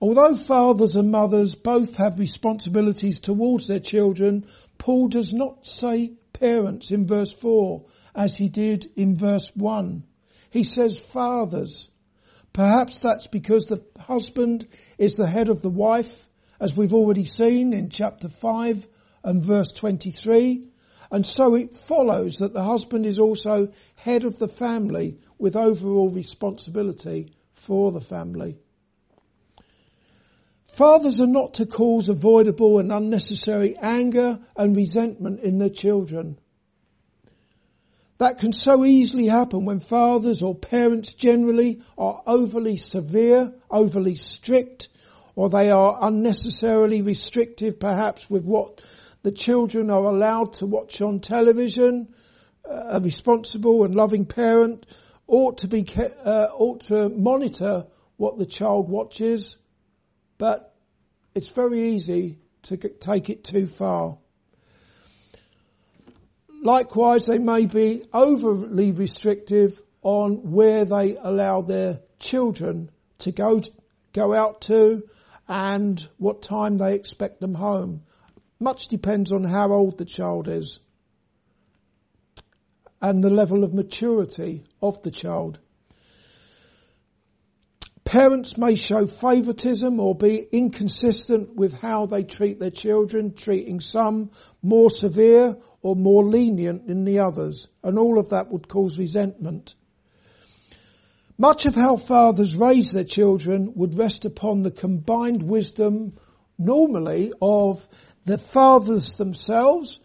Although 0.00 0.36
fathers 0.36 0.94
and 0.96 1.10
mothers 1.10 1.54
both 1.54 1.96
have 1.96 2.18
responsibilities 2.18 3.20
towards 3.20 3.66
their 3.66 3.80
children, 3.80 4.46
Paul 4.78 5.08
does 5.08 5.32
not 5.32 5.66
say 5.66 6.12
parents 6.32 6.90
in 6.90 7.06
verse 7.06 7.32
4 7.32 7.84
as 8.14 8.36
he 8.36 8.48
did 8.48 8.90
in 8.96 9.16
verse 9.16 9.50
1. 9.54 10.04
He 10.50 10.64
says 10.64 10.98
fathers. 10.98 11.88
Perhaps 12.52 12.98
that's 12.98 13.26
because 13.26 13.66
the 13.66 13.82
husband 13.98 14.66
is 14.98 15.16
the 15.16 15.26
head 15.26 15.48
of 15.48 15.62
the 15.62 15.70
wife, 15.70 16.25
as 16.60 16.76
we've 16.76 16.94
already 16.94 17.24
seen 17.24 17.72
in 17.72 17.90
chapter 17.90 18.28
5 18.28 18.86
and 19.24 19.44
verse 19.44 19.72
23. 19.72 20.64
And 21.10 21.26
so 21.26 21.54
it 21.54 21.76
follows 21.76 22.38
that 22.38 22.52
the 22.52 22.62
husband 22.62 23.06
is 23.06 23.18
also 23.18 23.72
head 23.94 24.24
of 24.24 24.38
the 24.38 24.48
family 24.48 25.18
with 25.38 25.56
overall 25.56 26.08
responsibility 26.08 27.32
for 27.54 27.92
the 27.92 28.00
family. 28.00 28.56
Fathers 30.66 31.20
are 31.20 31.26
not 31.26 31.54
to 31.54 31.66
cause 31.66 32.08
avoidable 32.08 32.78
and 32.78 32.92
unnecessary 32.92 33.76
anger 33.78 34.40
and 34.56 34.76
resentment 34.76 35.40
in 35.40 35.58
their 35.58 35.70
children. 35.70 36.38
That 38.18 38.38
can 38.38 38.52
so 38.52 38.84
easily 38.84 39.26
happen 39.26 39.64
when 39.64 39.80
fathers 39.80 40.42
or 40.42 40.54
parents 40.54 41.14
generally 41.14 41.82
are 41.96 42.22
overly 42.26 42.76
severe, 42.76 43.54
overly 43.70 44.14
strict, 44.14 44.88
or 45.36 45.50
they 45.50 45.70
are 45.70 45.98
unnecessarily 46.00 47.02
restrictive 47.02 47.78
perhaps 47.78 48.28
with 48.28 48.44
what 48.44 48.80
the 49.22 49.30
children 49.30 49.90
are 49.90 50.04
allowed 50.04 50.54
to 50.54 50.66
watch 50.66 51.00
on 51.02 51.20
television. 51.20 52.08
A 52.64 52.98
responsible 53.00 53.84
and 53.84 53.94
loving 53.94 54.24
parent 54.24 54.86
ought 55.28 55.58
to 55.58 55.68
be, 55.68 55.86
uh, 55.94 56.48
ought 56.52 56.80
to 56.84 57.10
monitor 57.10 57.86
what 58.16 58.38
the 58.38 58.46
child 58.46 58.88
watches, 58.88 59.56
but 60.38 60.74
it's 61.34 61.50
very 61.50 61.90
easy 61.90 62.38
to 62.62 62.76
take 62.76 63.28
it 63.28 63.44
too 63.44 63.66
far. 63.66 64.18
Likewise, 66.62 67.26
they 67.26 67.38
may 67.38 67.66
be 67.66 68.04
overly 68.12 68.90
restrictive 68.92 69.80
on 70.02 70.50
where 70.50 70.84
they 70.84 71.16
allow 71.20 71.60
their 71.60 72.00
children 72.18 72.90
to 73.18 73.32
go, 73.32 73.60
go 74.12 74.32
out 74.32 74.62
to 74.62 75.02
and 75.48 76.08
what 76.18 76.42
time 76.42 76.78
they 76.78 76.94
expect 76.94 77.40
them 77.40 77.54
home. 77.54 78.02
Much 78.58 78.88
depends 78.88 79.32
on 79.32 79.44
how 79.44 79.72
old 79.72 79.98
the 79.98 80.04
child 80.04 80.48
is 80.48 80.80
and 83.00 83.22
the 83.22 83.30
level 83.30 83.62
of 83.62 83.74
maturity 83.74 84.64
of 84.80 85.02
the 85.02 85.10
child. 85.10 85.58
Parents 88.04 88.56
may 88.56 88.76
show 88.76 89.06
favoritism 89.06 89.98
or 89.98 90.14
be 90.14 90.38
inconsistent 90.52 91.56
with 91.56 91.76
how 91.80 92.06
they 92.06 92.22
treat 92.22 92.60
their 92.60 92.70
children, 92.70 93.34
treating 93.34 93.80
some 93.80 94.30
more 94.62 94.90
severe 94.90 95.56
or 95.82 95.96
more 95.96 96.24
lenient 96.24 96.86
than 96.86 97.04
the 97.04 97.18
others, 97.18 97.68
and 97.82 97.98
all 97.98 98.18
of 98.18 98.30
that 98.30 98.50
would 98.50 98.68
cause 98.68 98.98
resentment. 98.98 99.74
Much 101.38 101.66
of 101.66 101.74
how 101.74 101.96
fathers 101.96 102.56
raise 102.56 102.92
their 102.92 103.04
children 103.04 103.72
would 103.74 103.98
rest 103.98 104.24
upon 104.24 104.62
the 104.62 104.70
combined 104.70 105.42
wisdom 105.42 106.16
normally 106.58 107.32
of 107.42 107.86
the 108.24 108.38
fathers 108.38 109.16
themselves, 109.16 110.00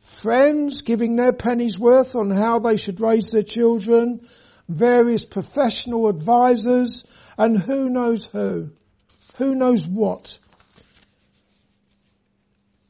friends 0.00 0.80
giving 0.80 1.16
their 1.16 1.34
penny's 1.34 1.78
worth 1.78 2.16
on 2.16 2.30
how 2.30 2.58
they 2.58 2.78
should 2.78 3.00
raise 3.00 3.28
their 3.28 3.42
children, 3.42 4.26
various 4.68 5.24
professional 5.24 6.08
advisors, 6.08 7.04
and 7.36 7.58
who 7.58 7.90
knows 7.90 8.24
who, 8.24 8.70
who 9.36 9.54
knows 9.54 9.86
what. 9.86 10.38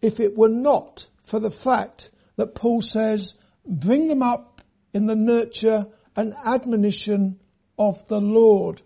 If 0.00 0.20
it 0.20 0.36
were 0.36 0.48
not 0.48 1.08
for 1.24 1.40
the 1.40 1.50
fact 1.50 2.10
that 2.36 2.54
Paul 2.54 2.82
says, 2.82 3.34
bring 3.66 4.06
them 4.06 4.22
up 4.22 4.62
in 4.94 5.06
the 5.06 5.16
nurture 5.16 5.86
and 6.16 6.34
admonition 6.44 7.39
of 7.80 8.06
the 8.08 8.20
Lord. 8.20 8.82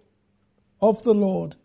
Of 0.81 1.03
the 1.03 1.15
Lord. 1.15 1.57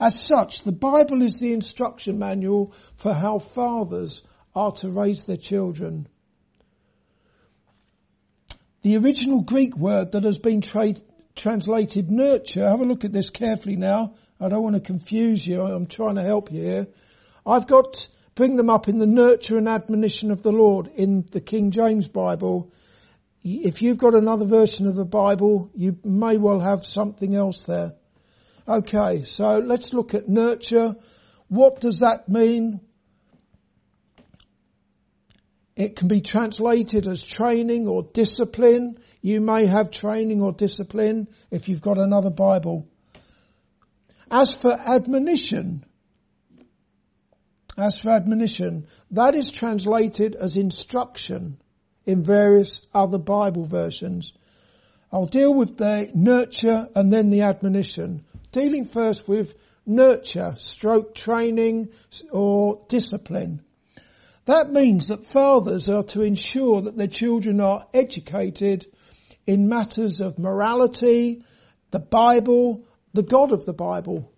As 0.00 0.20
such, 0.20 0.62
the 0.62 0.72
Bible 0.72 1.22
is 1.22 1.38
the 1.38 1.52
instruction 1.52 2.18
manual 2.18 2.74
for 2.96 3.14
how 3.14 3.38
fathers 3.38 4.22
are 4.52 4.72
to 4.72 4.90
raise 4.90 5.24
their 5.24 5.36
children. 5.36 6.08
The 8.82 8.96
original 8.96 9.42
Greek 9.42 9.76
word 9.76 10.12
that 10.12 10.24
has 10.24 10.38
been 10.38 10.60
tra- 10.60 10.94
translated 11.36 12.10
nurture, 12.10 12.68
have 12.68 12.80
a 12.80 12.84
look 12.84 13.04
at 13.04 13.12
this 13.12 13.30
carefully 13.30 13.76
now. 13.76 14.14
I 14.40 14.48
don't 14.48 14.62
want 14.62 14.74
to 14.74 14.80
confuse 14.80 15.46
you. 15.46 15.62
I'm 15.62 15.86
trying 15.86 16.16
to 16.16 16.22
help 16.22 16.50
you 16.50 16.62
here. 16.62 16.86
I've 17.46 17.68
got 17.68 18.08
bring 18.34 18.56
them 18.56 18.70
up 18.70 18.88
in 18.88 18.98
the 18.98 19.06
nurture 19.06 19.56
and 19.56 19.68
admonition 19.68 20.30
of 20.30 20.42
the 20.42 20.52
Lord 20.52 20.88
in 20.94 21.26
the 21.30 21.40
King 21.40 21.70
James 21.70 22.08
Bible. 22.08 22.72
If 23.48 23.80
you've 23.80 23.98
got 23.98 24.16
another 24.16 24.44
version 24.44 24.88
of 24.88 24.96
the 24.96 25.04
Bible, 25.04 25.70
you 25.72 25.96
may 26.02 26.36
well 26.36 26.58
have 26.58 26.84
something 26.84 27.32
else 27.32 27.62
there. 27.62 27.94
Okay, 28.66 29.22
so 29.22 29.58
let's 29.58 29.94
look 29.94 30.14
at 30.14 30.28
nurture. 30.28 30.96
What 31.46 31.80
does 31.80 32.00
that 32.00 32.28
mean? 32.28 32.80
It 35.76 35.94
can 35.94 36.08
be 36.08 36.22
translated 36.22 37.06
as 37.06 37.22
training 37.22 37.86
or 37.86 38.02
discipline. 38.02 38.98
You 39.20 39.40
may 39.40 39.66
have 39.66 39.92
training 39.92 40.42
or 40.42 40.50
discipline 40.50 41.28
if 41.48 41.68
you've 41.68 41.80
got 41.80 41.98
another 41.98 42.30
Bible. 42.30 42.88
As 44.28 44.56
for 44.56 44.72
admonition, 44.72 45.84
as 47.78 48.00
for 48.00 48.10
admonition, 48.10 48.88
that 49.12 49.36
is 49.36 49.52
translated 49.52 50.34
as 50.34 50.56
instruction 50.56 51.58
in 52.06 52.22
various 52.22 52.80
other 52.94 53.18
Bible 53.18 53.66
versions. 53.66 54.32
I'll 55.12 55.26
deal 55.26 55.52
with 55.52 55.76
the 55.76 56.10
nurture 56.14 56.88
and 56.94 57.12
then 57.12 57.30
the 57.30 57.42
admonition. 57.42 58.24
Dealing 58.52 58.86
first 58.86 59.28
with 59.28 59.54
nurture, 59.84 60.54
stroke 60.56 61.14
training 61.14 61.90
or 62.30 62.84
discipline. 62.88 63.62
That 64.46 64.70
means 64.70 65.08
that 65.08 65.26
fathers 65.26 65.88
are 65.88 66.04
to 66.04 66.22
ensure 66.22 66.82
that 66.82 66.96
their 66.96 67.08
children 67.08 67.60
are 67.60 67.86
educated 67.92 68.86
in 69.46 69.68
matters 69.68 70.20
of 70.20 70.38
morality, 70.38 71.44
the 71.90 71.98
Bible, 71.98 72.84
the 73.12 73.22
God 73.22 73.52
of 73.52 73.64
the 73.64 73.72
Bible. 73.72 74.32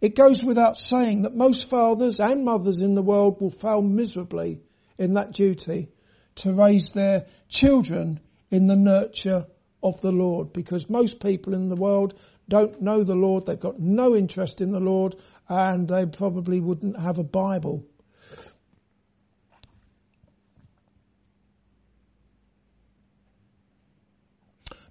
It 0.00 0.16
goes 0.16 0.44
without 0.44 0.76
saying 0.76 1.22
that 1.22 1.36
most 1.36 1.70
fathers 1.70 2.18
and 2.18 2.44
mothers 2.44 2.80
in 2.80 2.94
the 2.94 3.02
world 3.02 3.40
will 3.40 3.50
fail 3.50 3.82
miserably 3.82 4.60
in 4.98 5.14
that 5.14 5.32
duty 5.32 5.88
to 6.36 6.52
raise 6.52 6.90
their 6.90 7.26
children 7.48 8.20
in 8.50 8.66
the 8.66 8.76
nurture 8.76 9.46
of 9.82 10.00
the 10.00 10.12
Lord 10.12 10.52
because 10.52 10.88
most 10.88 11.20
people 11.20 11.54
in 11.54 11.68
the 11.68 11.76
world 11.76 12.14
don't 12.48 12.80
know 12.82 13.02
the 13.02 13.14
Lord, 13.14 13.46
they've 13.46 13.58
got 13.58 13.80
no 13.80 14.14
interest 14.14 14.60
in 14.60 14.70
the 14.70 14.80
Lord, 14.80 15.16
and 15.48 15.88
they 15.88 16.04
probably 16.06 16.60
wouldn't 16.60 17.00
have 17.00 17.18
a 17.18 17.24
Bible. 17.24 17.86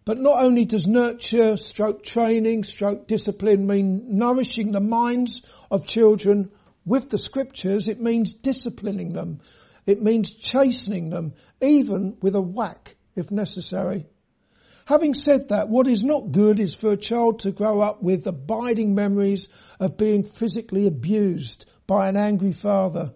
But 0.05 0.19
not 0.19 0.43
only 0.43 0.65
does 0.65 0.85
nurture, 0.85 1.55
stroke 1.55 2.03
training, 2.03 2.65
stroke 2.65 3.07
discipline 3.07 3.65
mean 3.67 4.17
nourishing 4.17 4.71
the 4.71 4.81
minds 4.81 5.43
of 5.71 5.87
children 5.87 6.51
with 6.85 7.09
the 7.09 7.17
scriptures, 7.17 7.87
it 7.87 8.01
means 8.01 8.33
disciplining 8.33 9.13
them. 9.13 9.39
It 9.85 10.01
means 10.01 10.31
chastening 10.31 11.09
them, 11.09 11.33
even 11.61 12.17
with 12.21 12.35
a 12.35 12.41
whack 12.41 12.95
if 13.15 13.31
necessary. 13.31 14.07
Having 14.85 15.13
said 15.13 15.49
that, 15.49 15.69
what 15.69 15.87
is 15.87 16.03
not 16.03 16.31
good 16.31 16.59
is 16.59 16.73
for 16.73 16.91
a 16.91 16.97
child 16.97 17.39
to 17.39 17.51
grow 17.51 17.79
up 17.79 18.03
with 18.03 18.27
abiding 18.27 18.95
memories 18.95 19.47
of 19.79 19.97
being 19.97 20.23
physically 20.23 20.87
abused 20.87 21.65
by 21.87 22.09
an 22.09 22.17
angry 22.17 22.51
father. 22.51 23.13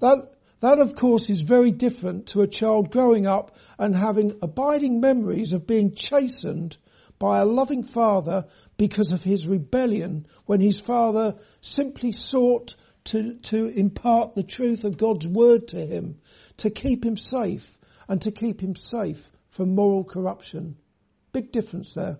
That 0.00 0.34
that 0.60 0.78
of 0.78 0.94
course 0.94 1.28
is 1.28 1.42
very 1.42 1.72
different 1.72 2.28
to 2.28 2.40
a 2.40 2.46
child 2.46 2.90
growing 2.90 3.26
up 3.26 3.54
and 3.78 3.94
having 3.94 4.38
abiding 4.40 4.98
memories 4.98 5.52
of 5.52 5.66
being 5.66 5.94
chastened 5.94 6.78
by 7.18 7.38
a 7.38 7.44
loving 7.44 7.82
father 7.82 8.46
because 8.78 9.12
of 9.12 9.22
his 9.22 9.46
rebellion 9.46 10.26
when 10.46 10.60
his 10.60 10.80
father 10.80 11.36
simply 11.60 12.12
sought 12.12 12.76
to, 13.04 13.34
to 13.34 13.66
impart 13.66 14.34
the 14.34 14.42
truth 14.42 14.84
of 14.84 14.96
God's 14.96 15.26
word 15.26 15.68
to 15.68 15.86
him, 15.86 16.18
to 16.58 16.70
keep 16.70 17.04
him 17.04 17.16
safe 17.16 17.78
and 18.08 18.20
to 18.22 18.30
keep 18.30 18.60
him 18.60 18.76
safe 18.76 19.30
from 19.50 19.74
moral 19.74 20.04
corruption. 20.04 20.76
Big 21.32 21.52
difference 21.52 21.94
there. 21.94 22.18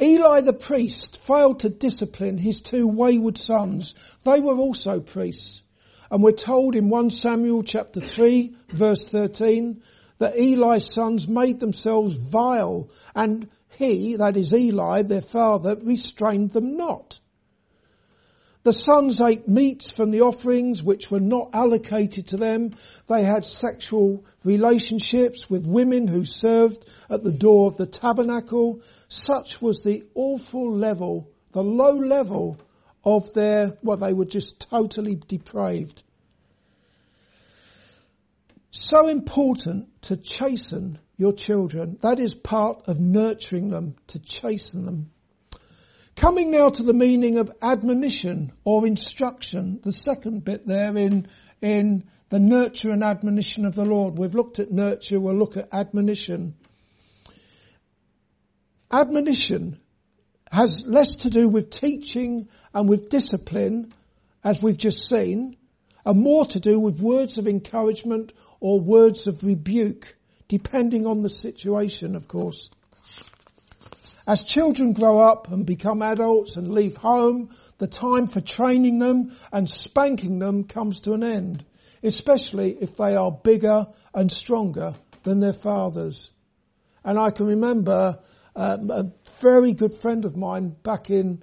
Eli 0.00 0.40
the 0.40 0.52
priest 0.52 1.20
failed 1.22 1.60
to 1.60 1.68
discipline 1.68 2.36
his 2.36 2.60
two 2.60 2.86
wayward 2.86 3.38
sons. 3.38 3.94
They 4.24 4.40
were 4.40 4.56
also 4.56 5.00
priests. 5.00 5.62
And 6.10 6.22
we're 6.22 6.32
told 6.32 6.74
in 6.74 6.88
1 6.88 7.10
Samuel 7.10 7.62
chapter 7.62 8.00
3 8.00 8.56
verse 8.68 9.08
13 9.08 9.82
that 10.18 10.36
Eli's 10.36 10.92
sons 10.92 11.28
made 11.28 11.60
themselves 11.60 12.14
vile 12.14 12.90
and 13.14 13.48
he, 13.70 14.16
that 14.16 14.36
is 14.36 14.52
Eli, 14.52 15.02
their 15.02 15.20
father, 15.20 15.76
restrained 15.76 16.52
them 16.52 16.76
not. 16.76 17.18
The 18.64 18.72
sons 18.72 19.20
ate 19.20 19.46
meats 19.46 19.90
from 19.90 20.10
the 20.10 20.22
offerings 20.22 20.82
which 20.82 21.10
were 21.10 21.20
not 21.20 21.50
allocated 21.52 22.28
to 22.28 22.38
them. 22.38 22.74
They 23.06 23.22
had 23.22 23.44
sexual 23.44 24.24
relationships 24.42 25.50
with 25.50 25.66
women 25.66 26.08
who 26.08 26.24
served 26.24 26.88
at 27.10 27.22
the 27.22 27.30
door 27.30 27.66
of 27.66 27.76
the 27.76 27.86
tabernacle. 27.86 28.80
Such 29.08 29.60
was 29.60 29.82
the 29.82 30.04
awful 30.14 30.74
level, 30.74 31.28
the 31.52 31.62
low 31.62 31.92
level 31.92 32.58
of 33.04 33.34
their, 33.34 33.76
well, 33.82 33.98
they 33.98 34.14
were 34.14 34.24
just 34.24 34.66
totally 34.70 35.16
depraved. 35.16 36.02
So 38.70 39.08
important 39.08 39.88
to 40.04 40.16
chasten 40.16 40.98
your 41.18 41.34
children. 41.34 41.98
That 42.00 42.18
is 42.18 42.34
part 42.34 42.88
of 42.88 42.98
nurturing 42.98 43.68
them, 43.68 43.96
to 44.06 44.18
chasten 44.18 44.86
them. 44.86 45.10
Coming 46.16 46.52
now 46.52 46.68
to 46.68 46.82
the 46.82 46.94
meaning 46.94 47.38
of 47.38 47.50
admonition 47.60 48.52
or 48.64 48.86
instruction, 48.86 49.80
the 49.82 49.92
second 49.92 50.44
bit 50.44 50.66
there 50.66 50.96
in, 50.96 51.26
in 51.60 52.04
the 52.28 52.38
nurture 52.38 52.92
and 52.92 53.02
admonition 53.02 53.64
of 53.64 53.74
the 53.74 53.84
Lord. 53.84 54.16
We've 54.16 54.34
looked 54.34 54.60
at 54.60 54.70
nurture, 54.70 55.18
we'll 55.18 55.36
look 55.36 55.56
at 55.56 55.68
admonition. 55.72 56.54
Admonition 58.92 59.80
has 60.52 60.84
less 60.86 61.16
to 61.16 61.30
do 61.30 61.48
with 61.48 61.70
teaching 61.70 62.48
and 62.72 62.88
with 62.88 63.10
discipline, 63.10 63.92
as 64.44 64.62
we've 64.62 64.78
just 64.78 65.08
seen, 65.08 65.56
and 66.06 66.20
more 66.20 66.46
to 66.46 66.60
do 66.60 66.78
with 66.78 67.00
words 67.00 67.38
of 67.38 67.48
encouragement 67.48 68.32
or 68.60 68.78
words 68.78 69.26
of 69.26 69.42
rebuke, 69.42 70.16
depending 70.46 71.06
on 71.06 71.22
the 71.22 71.28
situation, 71.28 72.14
of 72.14 72.28
course. 72.28 72.70
As 74.26 74.42
children 74.42 74.94
grow 74.94 75.18
up 75.18 75.50
and 75.50 75.66
become 75.66 76.00
adults 76.00 76.56
and 76.56 76.70
leave 76.70 76.96
home, 76.96 77.50
the 77.78 77.86
time 77.86 78.26
for 78.26 78.40
training 78.40 78.98
them 78.98 79.36
and 79.52 79.68
spanking 79.68 80.38
them 80.38 80.64
comes 80.64 81.00
to 81.00 81.12
an 81.12 81.22
end, 81.22 81.64
especially 82.02 82.76
if 82.80 82.96
they 82.96 83.16
are 83.16 83.30
bigger 83.30 83.86
and 84.14 84.32
stronger 84.32 84.94
than 85.24 85.40
their 85.40 85.52
fathers. 85.52 86.30
And 87.04 87.18
I 87.18 87.30
can 87.30 87.46
remember 87.46 88.18
um, 88.56 88.90
a 88.90 89.12
very 89.40 89.74
good 89.74 90.00
friend 90.00 90.24
of 90.24 90.36
mine 90.36 90.70
back 90.70 91.10
in 91.10 91.42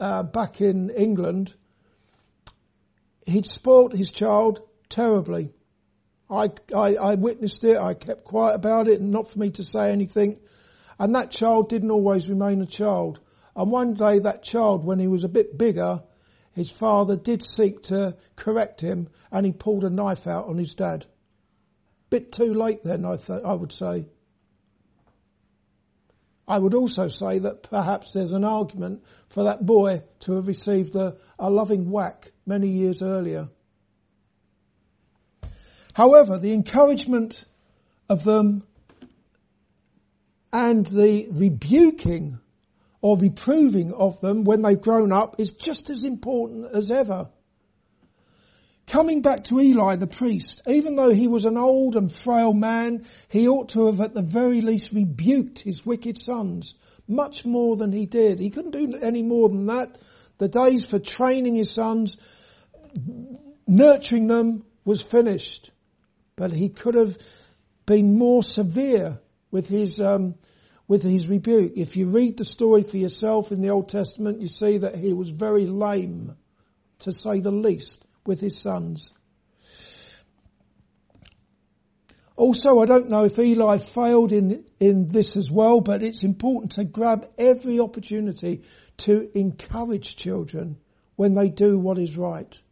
uh, 0.00 0.22
back 0.22 0.60
in 0.60 0.90
England. 0.90 1.54
He'd 3.26 3.46
spoilt 3.46 3.92
his 3.92 4.12
child 4.12 4.62
terribly. 4.88 5.52
I, 6.30 6.50
I, 6.74 6.94
I 6.94 7.14
witnessed 7.16 7.64
it. 7.64 7.76
I 7.76 7.94
kept 7.94 8.24
quiet 8.24 8.54
about 8.54 8.86
it, 8.88 9.02
not 9.02 9.28
for 9.28 9.38
me 9.38 9.50
to 9.50 9.64
say 9.64 9.90
anything. 9.90 10.38
And 10.98 11.14
that 11.14 11.30
child 11.30 11.68
didn't 11.68 11.90
always 11.90 12.28
remain 12.28 12.60
a 12.60 12.66
child. 12.66 13.20
And 13.54 13.70
one 13.70 13.94
day 13.94 14.18
that 14.20 14.42
child, 14.42 14.84
when 14.84 14.98
he 14.98 15.06
was 15.06 15.24
a 15.24 15.28
bit 15.28 15.56
bigger, 15.56 16.02
his 16.52 16.70
father 16.70 17.16
did 17.16 17.42
seek 17.42 17.82
to 17.84 18.16
correct 18.34 18.80
him 18.80 19.08
and 19.30 19.46
he 19.46 19.52
pulled 19.52 19.84
a 19.84 19.90
knife 19.90 20.26
out 20.26 20.46
on 20.46 20.58
his 20.58 20.74
dad. 20.74 21.06
Bit 22.10 22.32
too 22.32 22.52
late 22.54 22.82
then, 22.82 23.04
I, 23.04 23.16
th- 23.16 23.42
I 23.44 23.52
would 23.52 23.72
say. 23.72 24.08
I 26.48 26.58
would 26.58 26.74
also 26.74 27.08
say 27.08 27.40
that 27.40 27.62
perhaps 27.62 28.12
there's 28.12 28.32
an 28.32 28.44
argument 28.44 29.04
for 29.28 29.44
that 29.44 29.64
boy 29.64 30.02
to 30.20 30.36
have 30.36 30.46
received 30.46 30.96
a, 30.96 31.16
a 31.38 31.50
loving 31.50 31.90
whack 31.90 32.32
many 32.46 32.68
years 32.68 33.02
earlier. 33.02 33.50
However, 35.92 36.38
the 36.38 36.54
encouragement 36.54 37.44
of 38.08 38.24
them 38.24 38.64
and 40.52 40.86
the 40.86 41.28
rebuking 41.30 42.38
or 43.00 43.16
reproving 43.16 43.92
of 43.92 44.20
them 44.20 44.44
when 44.44 44.62
they've 44.62 44.80
grown 44.80 45.12
up 45.12 45.36
is 45.38 45.52
just 45.52 45.90
as 45.90 46.04
important 46.04 46.74
as 46.74 46.90
ever. 46.90 47.28
Coming 48.86 49.20
back 49.20 49.44
to 49.44 49.60
Eli 49.60 49.96
the 49.96 50.06
priest, 50.06 50.62
even 50.66 50.94
though 50.94 51.10
he 51.10 51.28
was 51.28 51.44
an 51.44 51.58
old 51.58 51.94
and 51.94 52.10
frail 52.10 52.54
man, 52.54 53.04
he 53.28 53.46
ought 53.46 53.70
to 53.70 53.86
have 53.86 54.00
at 54.00 54.14
the 54.14 54.22
very 54.22 54.62
least 54.62 54.92
rebuked 54.92 55.58
his 55.58 55.84
wicked 55.84 56.16
sons 56.16 56.74
much 57.06 57.44
more 57.44 57.76
than 57.76 57.92
he 57.92 58.06
did. 58.06 58.40
He 58.40 58.50
couldn't 58.50 58.70
do 58.70 58.98
any 58.98 59.22
more 59.22 59.48
than 59.48 59.66
that. 59.66 59.98
The 60.38 60.48
days 60.48 60.86
for 60.86 60.98
training 60.98 61.54
his 61.54 61.70
sons, 61.70 62.16
nurturing 63.66 64.26
them 64.26 64.64
was 64.84 65.02
finished. 65.02 65.70
But 66.36 66.52
he 66.52 66.68
could 66.68 66.94
have 66.94 67.18
been 67.84 68.16
more 68.16 68.42
severe 68.42 69.20
with 69.50 69.68
his 69.68 70.00
um, 70.00 70.34
with 70.86 71.02
his 71.02 71.28
rebuke. 71.28 71.72
If 71.76 71.96
you 71.96 72.06
read 72.06 72.38
the 72.38 72.44
story 72.44 72.82
for 72.82 72.96
yourself 72.96 73.52
in 73.52 73.60
the 73.60 73.70
Old 73.70 73.88
Testament, 73.88 74.40
you 74.40 74.48
see 74.48 74.78
that 74.78 74.96
he 74.96 75.12
was 75.12 75.30
very 75.30 75.66
lame, 75.66 76.34
to 77.00 77.12
say 77.12 77.40
the 77.40 77.52
least, 77.52 78.02
with 78.26 78.40
his 78.40 78.58
sons. 78.58 79.12
Also, 82.36 82.78
I 82.78 82.86
don't 82.86 83.10
know 83.10 83.24
if 83.24 83.36
Eli 83.38 83.78
failed 83.78 84.30
in, 84.30 84.64
in 84.78 85.08
this 85.08 85.36
as 85.36 85.50
well, 85.50 85.80
but 85.80 86.04
it's 86.04 86.22
important 86.22 86.72
to 86.72 86.84
grab 86.84 87.28
every 87.36 87.80
opportunity 87.80 88.62
to 88.98 89.28
encourage 89.36 90.14
children 90.14 90.78
when 91.16 91.34
they 91.34 91.48
do 91.48 91.76
what 91.76 91.98
is 91.98 92.16
right. 92.16 92.62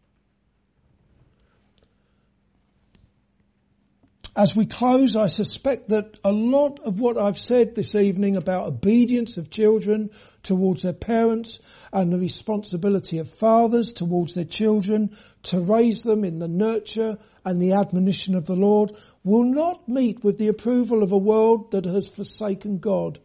As 4.37 4.55
we 4.55 4.66
close, 4.66 5.16
I 5.16 5.29
suspect 5.29 5.88
that 5.88 6.20
a 6.22 6.31
lot 6.31 6.81
of 6.81 7.01
what 7.01 7.16
I've 7.16 7.38
said 7.38 7.75
this 7.75 7.94
evening 7.94 8.37
about 8.37 8.66
obedience 8.66 9.38
of 9.38 9.49
children 9.49 10.11
towards 10.42 10.83
their 10.83 10.92
parents 10.92 11.59
and 11.90 12.12
the 12.12 12.18
responsibility 12.18 13.16
of 13.16 13.31
fathers 13.31 13.94
towards 13.94 14.35
their 14.35 14.44
children 14.44 15.16
to 15.44 15.61
raise 15.61 16.03
them 16.03 16.22
in 16.22 16.38
the 16.38 16.49
nurture 16.49 17.16
and 17.46 17.62
the 17.62 17.72
admonition 17.72 18.35
of 18.35 18.44
the 18.44 18.55
Lord 18.55 18.92
will 19.25 19.44
not 19.44 19.88
meet 19.88 20.22
with 20.22 20.37
the 20.37 20.49
approval 20.49 21.03
of 21.03 21.12
a 21.12 21.16
world 21.16 21.70
that 21.70 21.87
has 21.87 22.07
forsaken 22.07 22.77
God. 22.77 23.18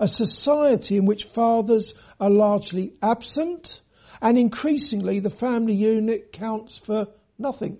A 0.00 0.08
society 0.08 0.96
in 0.96 1.04
which 1.04 1.22
fathers 1.22 1.94
are 2.18 2.30
largely 2.30 2.94
absent 3.00 3.80
and 4.20 4.36
increasingly 4.36 5.20
the 5.20 5.30
family 5.30 5.74
unit 5.74 6.32
counts 6.32 6.78
for 6.78 7.06
nothing. 7.38 7.78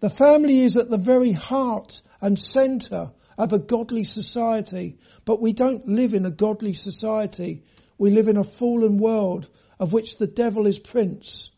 The 0.00 0.10
family 0.10 0.60
is 0.60 0.76
at 0.76 0.90
the 0.90 0.98
very 0.98 1.32
heart 1.32 2.02
and 2.20 2.38
centre 2.38 3.12
of 3.38 3.52
a 3.52 3.58
godly 3.58 4.04
society, 4.04 4.98
but 5.24 5.40
we 5.40 5.52
don't 5.52 5.88
live 5.88 6.14
in 6.14 6.26
a 6.26 6.30
godly 6.30 6.72
society. 6.72 7.62
We 7.98 8.10
live 8.10 8.28
in 8.28 8.36
a 8.36 8.44
fallen 8.44 8.98
world 8.98 9.48
of 9.78 9.92
which 9.92 10.18
the 10.18 10.26
devil 10.26 10.66
is 10.66 10.78
prince. 10.78 11.50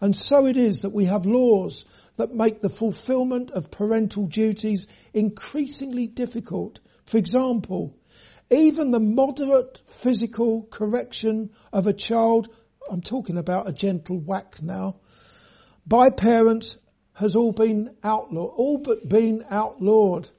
And 0.00 0.14
so 0.14 0.46
it 0.46 0.56
is 0.56 0.82
that 0.82 0.92
we 0.92 1.06
have 1.06 1.26
laws 1.26 1.84
that 2.16 2.34
make 2.34 2.60
the 2.60 2.70
fulfillment 2.70 3.50
of 3.50 3.70
parental 3.70 4.26
duties 4.26 4.86
increasingly 5.12 6.06
difficult. 6.06 6.80
For 7.04 7.18
example, 7.18 7.96
Even 8.50 8.92
the 8.92 9.00
moderate 9.00 9.82
physical 9.88 10.62
correction 10.70 11.50
of 11.72 11.86
a 11.86 11.92
child, 11.92 12.48
I'm 12.90 13.02
talking 13.02 13.36
about 13.36 13.68
a 13.68 13.72
gentle 13.72 14.18
whack 14.18 14.62
now, 14.62 14.96
by 15.86 16.08
parents 16.10 16.78
has 17.18 17.34
all 17.34 17.50
been 17.50 17.90
outlawed, 18.04 18.52
all 18.56 18.78
but 18.78 19.08
been 19.08 19.44
outlawed. 19.50 20.30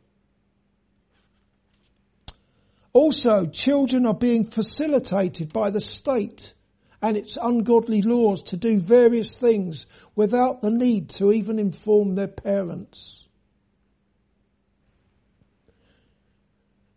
Also, 2.93 3.45
children 3.47 4.05
are 4.05 4.13
being 4.13 4.45
facilitated 4.45 5.51
by 5.51 5.71
the 5.71 5.81
state 5.81 6.53
and 7.01 7.17
its 7.17 7.37
ungodly 7.41 8.01
laws 8.01 8.43
to 8.43 8.57
do 8.57 8.79
various 8.79 9.35
things 9.35 9.87
without 10.15 10.61
the 10.61 10.71
need 10.71 11.09
to 11.09 11.33
even 11.33 11.59
inform 11.59 12.15
their 12.15 12.29
parents. 12.29 13.25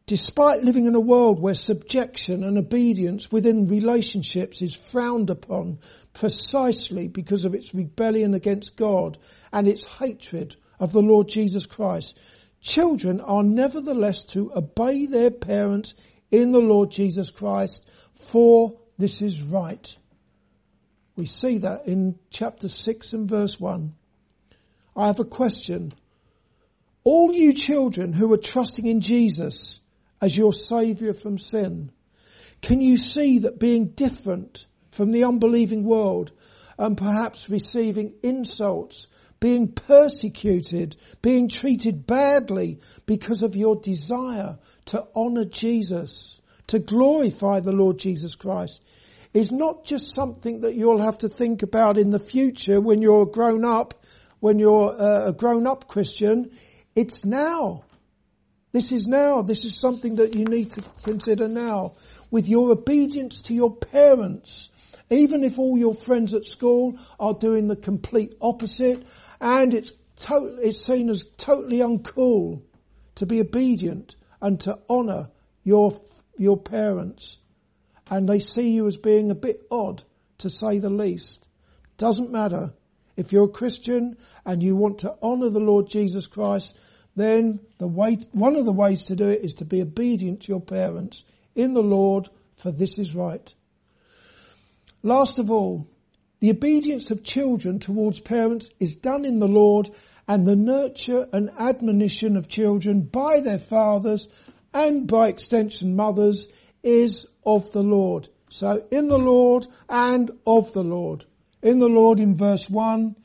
Despite 0.06 0.62
living 0.62 0.84
in 0.84 0.94
a 0.94 1.00
world 1.00 1.40
where 1.40 1.54
subjection 1.54 2.44
and 2.44 2.56
obedience 2.56 3.32
within 3.32 3.66
relationships 3.66 4.62
is 4.62 4.74
frowned 4.74 5.30
upon 5.30 5.78
precisely 6.12 7.08
because 7.08 7.44
of 7.44 7.54
its 7.54 7.74
rebellion 7.74 8.34
against 8.34 8.76
God 8.76 9.18
and 9.52 9.66
its 9.66 9.84
hatred 9.84 10.56
of 10.78 10.92
the 10.92 11.02
Lord 11.02 11.28
Jesus 11.28 11.66
Christ, 11.66 12.18
children 12.60 13.20
are 13.20 13.42
nevertheless 13.42 14.24
to 14.24 14.52
obey 14.54 15.06
their 15.06 15.30
parents 15.30 15.94
in 16.30 16.52
the 16.52 16.60
Lord 16.60 16.90
Jesus 16.90 17.30
Christ 17.30 17.88
for 18.14 18.78
this 18.98 19.22
is 19.22 19.42
right. 19.42 19.96
We 21.16 21.26
see 21.26 21.58
that 21.58 21.86
in 21.86 22.18
chapter 22.30 22.68
6 22.68 23.12
and 23.12 23.28
verse 23.28 23.60
1. 23.60 23.94
I 24.96 25.06
have 25.06 25.20
a 25.20 25.24
question. 25.24 25.92
All 27.04 27.32
you 27.32 27.52
children 27.52 28.12
who 28.12 28.32
are 28.32 28.38
trusting 28.38 28.86
in 28.86 29.00
Jesus 29.00 29.80
as 30.20 30.36
your 30.36 30.52
saviour 30.52 31.14
from 31.14 31.38
sin, 31.38 31.90
can 32.60 32.80
you 32.80 32.96
see 32.96 33.40
that 33.40 33.58
being 33.58 33.88
different 33.88 34.66
from 34.92 35.10
the 35.10 35.24
unbelieving 35.24 35.84
world 35.84 36.30
and 36.78 36.96
perhaps 36.96 37.50
receiving 37.50 38.14
insults, 38.22 39.08
being 39.40 39.72
persecuted, 39.72 40.96
being 41.20 41.48
treated 41.48 42.06
badly 42.06 42.80
because 43.06 43.42
of 43.42 43.56
your 43.56 43.76
desire 43.76 44.58
to 44.86 45.04
honour 45.16 45.44
Jesus, 45.44 46.40
to 46.68 46.78
glorify 46.78 47.60
the 47.60 47.72
Lord 47.72 47.98
Jesus 47.98 48.36
Christ, 48.36 48.80
is 49.34 49.50
not 49.50 49.84
just 49.84 50.14
something 50.14 50.60
that 50.60 50.74
you'll 50.74 51.00
have 51.00 51.18
to 51.18 51.28
think 51.28 51.62
about 51.62 51.98
in 51.98 52.10
the 52.10 52.20
future 52.20 52.80
when 52.80 53.00
you're 53.02 53.26
grown 53.26 53.64
up, 53.64 54.04
when 54.40 54.58
you're 54.58 54.92
uh, 54.92 55.28
a 55.28 55.32
grown 55.32 55.66
up 55.66 55.88
Christian. 55.88 56.50
It's 56.94 57.24
now. 57.24 57.84
This 58.72 58.92
is 58.92 59.06
now. 59.06 59.42
This 59.42 59.64
is 59.64 59.74
something 59.74 60.16
that 60.16 60.34
you 60.34 60.44
need 60.44 60.72
to 60.72 60.82
consider 61.02 61.48
now. 61.48 61.94
With 62.32 62.48
your 62.48 62.72
obedience 62.72 63.42
to 63.42 63.54
your 63.54 63.76
parents, 63.76 64.70
even 65.08 65.44
if 65.44 65.60
all 65.60 65.78
your 65.78 65.94
friends 65.94 66.34
at 66.34 66.44
school 66.44 66.98
are 67.20 67.34
doing 67.34 67.68
the 67.68 67.76
complete 67.76 68.34
opposite, 68.40 69.06
and 69.40 69.72
it's 69.72 69.92
totally, 70.16 70.64
it's 70.64 70.84
seen 70.84 71.08
as 71.10 71.24
totally 71.36 71.78
uncool 71.78 72.62
to 73.14 73.26
be 73.26 73.40
obedient 73.40 74.16
and 74.40 74.58
to 74.62 74.80
honour 74.90 75.30
your, 75.62 76.00
your 76.36 76.56
parents 76.56 77.38
and 78.12 78.28
they 78.28 78.40
see 78.40 78.72
you 78.72 78.86
as 78.86 78.96
being 78.98 79.30
a 79.30 79.34
bit 79.34 79.66
odd, 79.70 80.04
to 80.36 80.50
say 80.50 80.78
the 80.78 80.90
least. 80.90 81.48
Doesn't 81.96 82.30
matter. 82.30 82.74
If 83.16 83.32
you're 83.32 83.46
a 83.46 83.48
Christian 83.48 84.18
and 84.44 84.62
you 84.62 84.76
want 84.76 84.98
to 84.98 85.16
honour 85.22 85.48
the 85.48 85.60
Lord 85.60 85.88
Jesus 85.88 86.26
Christ, 86.26 86.76
then 87.16 87.60
the 87.78 87.86
way, 87.86 88.18
one 88.32 88.56
of 88.56 88.66
the 88.66 88.72
ways 88.72 89.04
to 89.04 89.16
do 89.16 89.30
it 89.30 89.42
is 89.42 89.54
to 89.54 89.64
be 89.64 89.80
obedient 89.80 90.42
to 90.42 90.52
your 90.52 90.60
parents 90.60 91.24
in 91.54 91.72
the 91.72 91.82
Lord, 91.82 92.28
for 92.56 92.70
this 92.70 92.98
is 92.98 93.14
right. 93.14 93.54
Last 95.02 95.38
of 95.38 95.50
all, 95.50 95.86
the 96.40 96.50
obedience 96.50 97.10
of 97.10 97.22
children 97.22 97.78
towards 97.78 98.18
parents 98.18 98.68
is 98.80 98.96
done 98.96 99.24
in 99.24 99.38
the 99.38 99.48
Lord 99.48 99.90
and 100.26 100.46
the 100.46 100.56
nurture 100.56 101.28
and 101.32 101.50
admonition 101.58 102.36
of 102.36 102.48
children 102.48 103.02
by 103.02 103.40
their 103.40 103.58
fathers 103.58 104.28
and 104.72 105.06
by 105.06 105.28
extension 105.28 105.96
mothers 105.96 106.48
is 106.82 107.26
of 107.44 107.72
the 107.72 107.82
Lord. 107.82 108.28
So 108.48 108.84
in 108.90 109.08
the 109.08 109.18
Lord 109.18 109.66
and 109.88 110.30
of 110.46 110.72
the 110.72 110.84
Lord. 110.84 111.24
In 111.62 111.78
the 111.78 111.88
Lord 111.88 112.18
in 112.18 112.34
verse 112.34 112.68
1, 112.68 113.16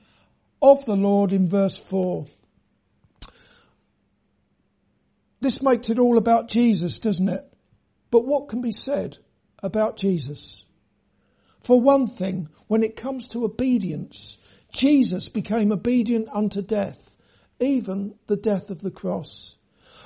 of 0.61 0.85
the 0.85 0.95
Lord 0.95 1.33
in 1.33 1.47
verse 1.47 1.77
4. 1.77 2.25
This 5.39 5.61
makes 5.61 5.89
it 5.89 5.99
all 5.99 6.17
about 6.17 6.49
Jesus, 6.49 6.99
doesn't 6.99 7.29
it? 7.29 7.53
But 8.09 8.25
what 8.25 8.47
can 8.47 8.61
be 8.61 8.71
said 8.71 9.17
about 9.61 9.97
Jesus? 9.97 10.63
For 11.61 11.79
one 11.79 12.07
thing, 12.07 12.49
when 12.67 12.83
it 12.83 12.95
comes 12.95 13.29
to 13.29 13.43
obedience, 13.43 14.37
Jesus 14.71 15.29
became 15.29 15.71
obedient 15.71 16.29
unto 16.31 16.61
death, 16.61 17.15
even 17.59 18.15
the 18.27 18.37
death 18.37 18.69
of 18.69 18.81
the 18.81 18.91
cross. 18.91 19.55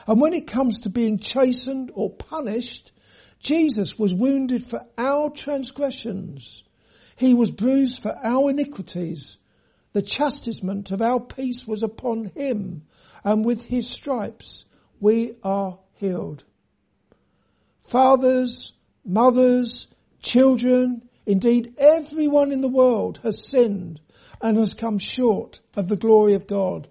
And 0.08 0.20
when 0.20 0.34
it 0.34 0.48
comes 0.48 0.80
to 0.82 0.90
being 0.90 1.20
chastened 1.20 1.92
or 1.94 2.10
punished, 2.10 2.92
Jesus 3.40 3.98
was 3.98 4.14
wounded 4.14 4.64
for 4.66 4.86
our 4.98 5.30
transgressions. 5.30 6.64
He 7.16 7.34
was 7.34 7.52
bruised 7.52 8.02
for 8.02 8.16
our 8.24 8.50
iniquities. 8.50 9.38
The 9.94 10.02
chastisement 10.02 10.92
of 10.92 11.02
our 11.02 11.20
peace 11.20 11.68
was 11.68 11.84
upon 11.84 12.32
him 12.36 12.84
and 13.24 13.46
with 13.46 13.64
his 13.64 13.88
stripes 13.88 14.66
we 15.00 15.34
are 15.44 15.80
healed. 15.96 16.44
Fathers, 17.82 18.74
mothers, 19.06 19.88
children, 20.22 21.04
indeed 21.26 21.76
everyone 21.78 22.52
in 22.52 22.62
the 22.62 22.67
world 22.67 23.20
has 23.24 23.46
sinned 23.46 24.00
and 24.41 24.58
has 24.58 24.74
come 24.74 24.98
short 24.98 25.60
of 25.76 25.88
the 25.88 25.96
glory 25.96 26.34
of 26.34 26.48
God. 26.48 26.88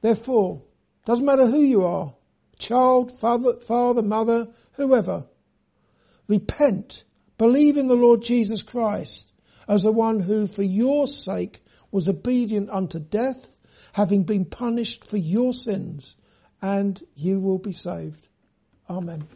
Therefore, 0.00 0.62
doesn't 1.04 1.24
matter 1.24 1.46
who 1.46 1.62
you 1.62 1.84
are, 1.84 2.14
child, 2.58 3.18
father, 3.18 3.54
father, 3.54 4.02
mother, 4.02 4.48
whoever, 4.72 5.24
Repent. 6.28 7.04
Believe 7.38 7.78
in 7.78 7.86
the 7.86 7.96
Lord 7.96 8.22
Jesus 8.22 8.62
Christ 8.62 9.32
as 9.66 9.82
the 9.82 9.92
one 9.92 10.20
who 10.20 10.46
for 10.46 10.62
your 10.62 11.06
sake 11.06 11.62
was 11.90 12.08
obedient 12.08 12.68
unto 12.68 12.98
death, 12.98 13.44
having 13.92 14.24
been 14.24 14.44
punished 14.44 15.04
for 15.04 15.16
your 15.16 15.52
sins, 15.52 16.16
and 16.60 17.02
you 17.14 17.40
will 17.40 17.58
be 17.58 17.72
saved. 17.72 18.28
Amen. 18.90 19.26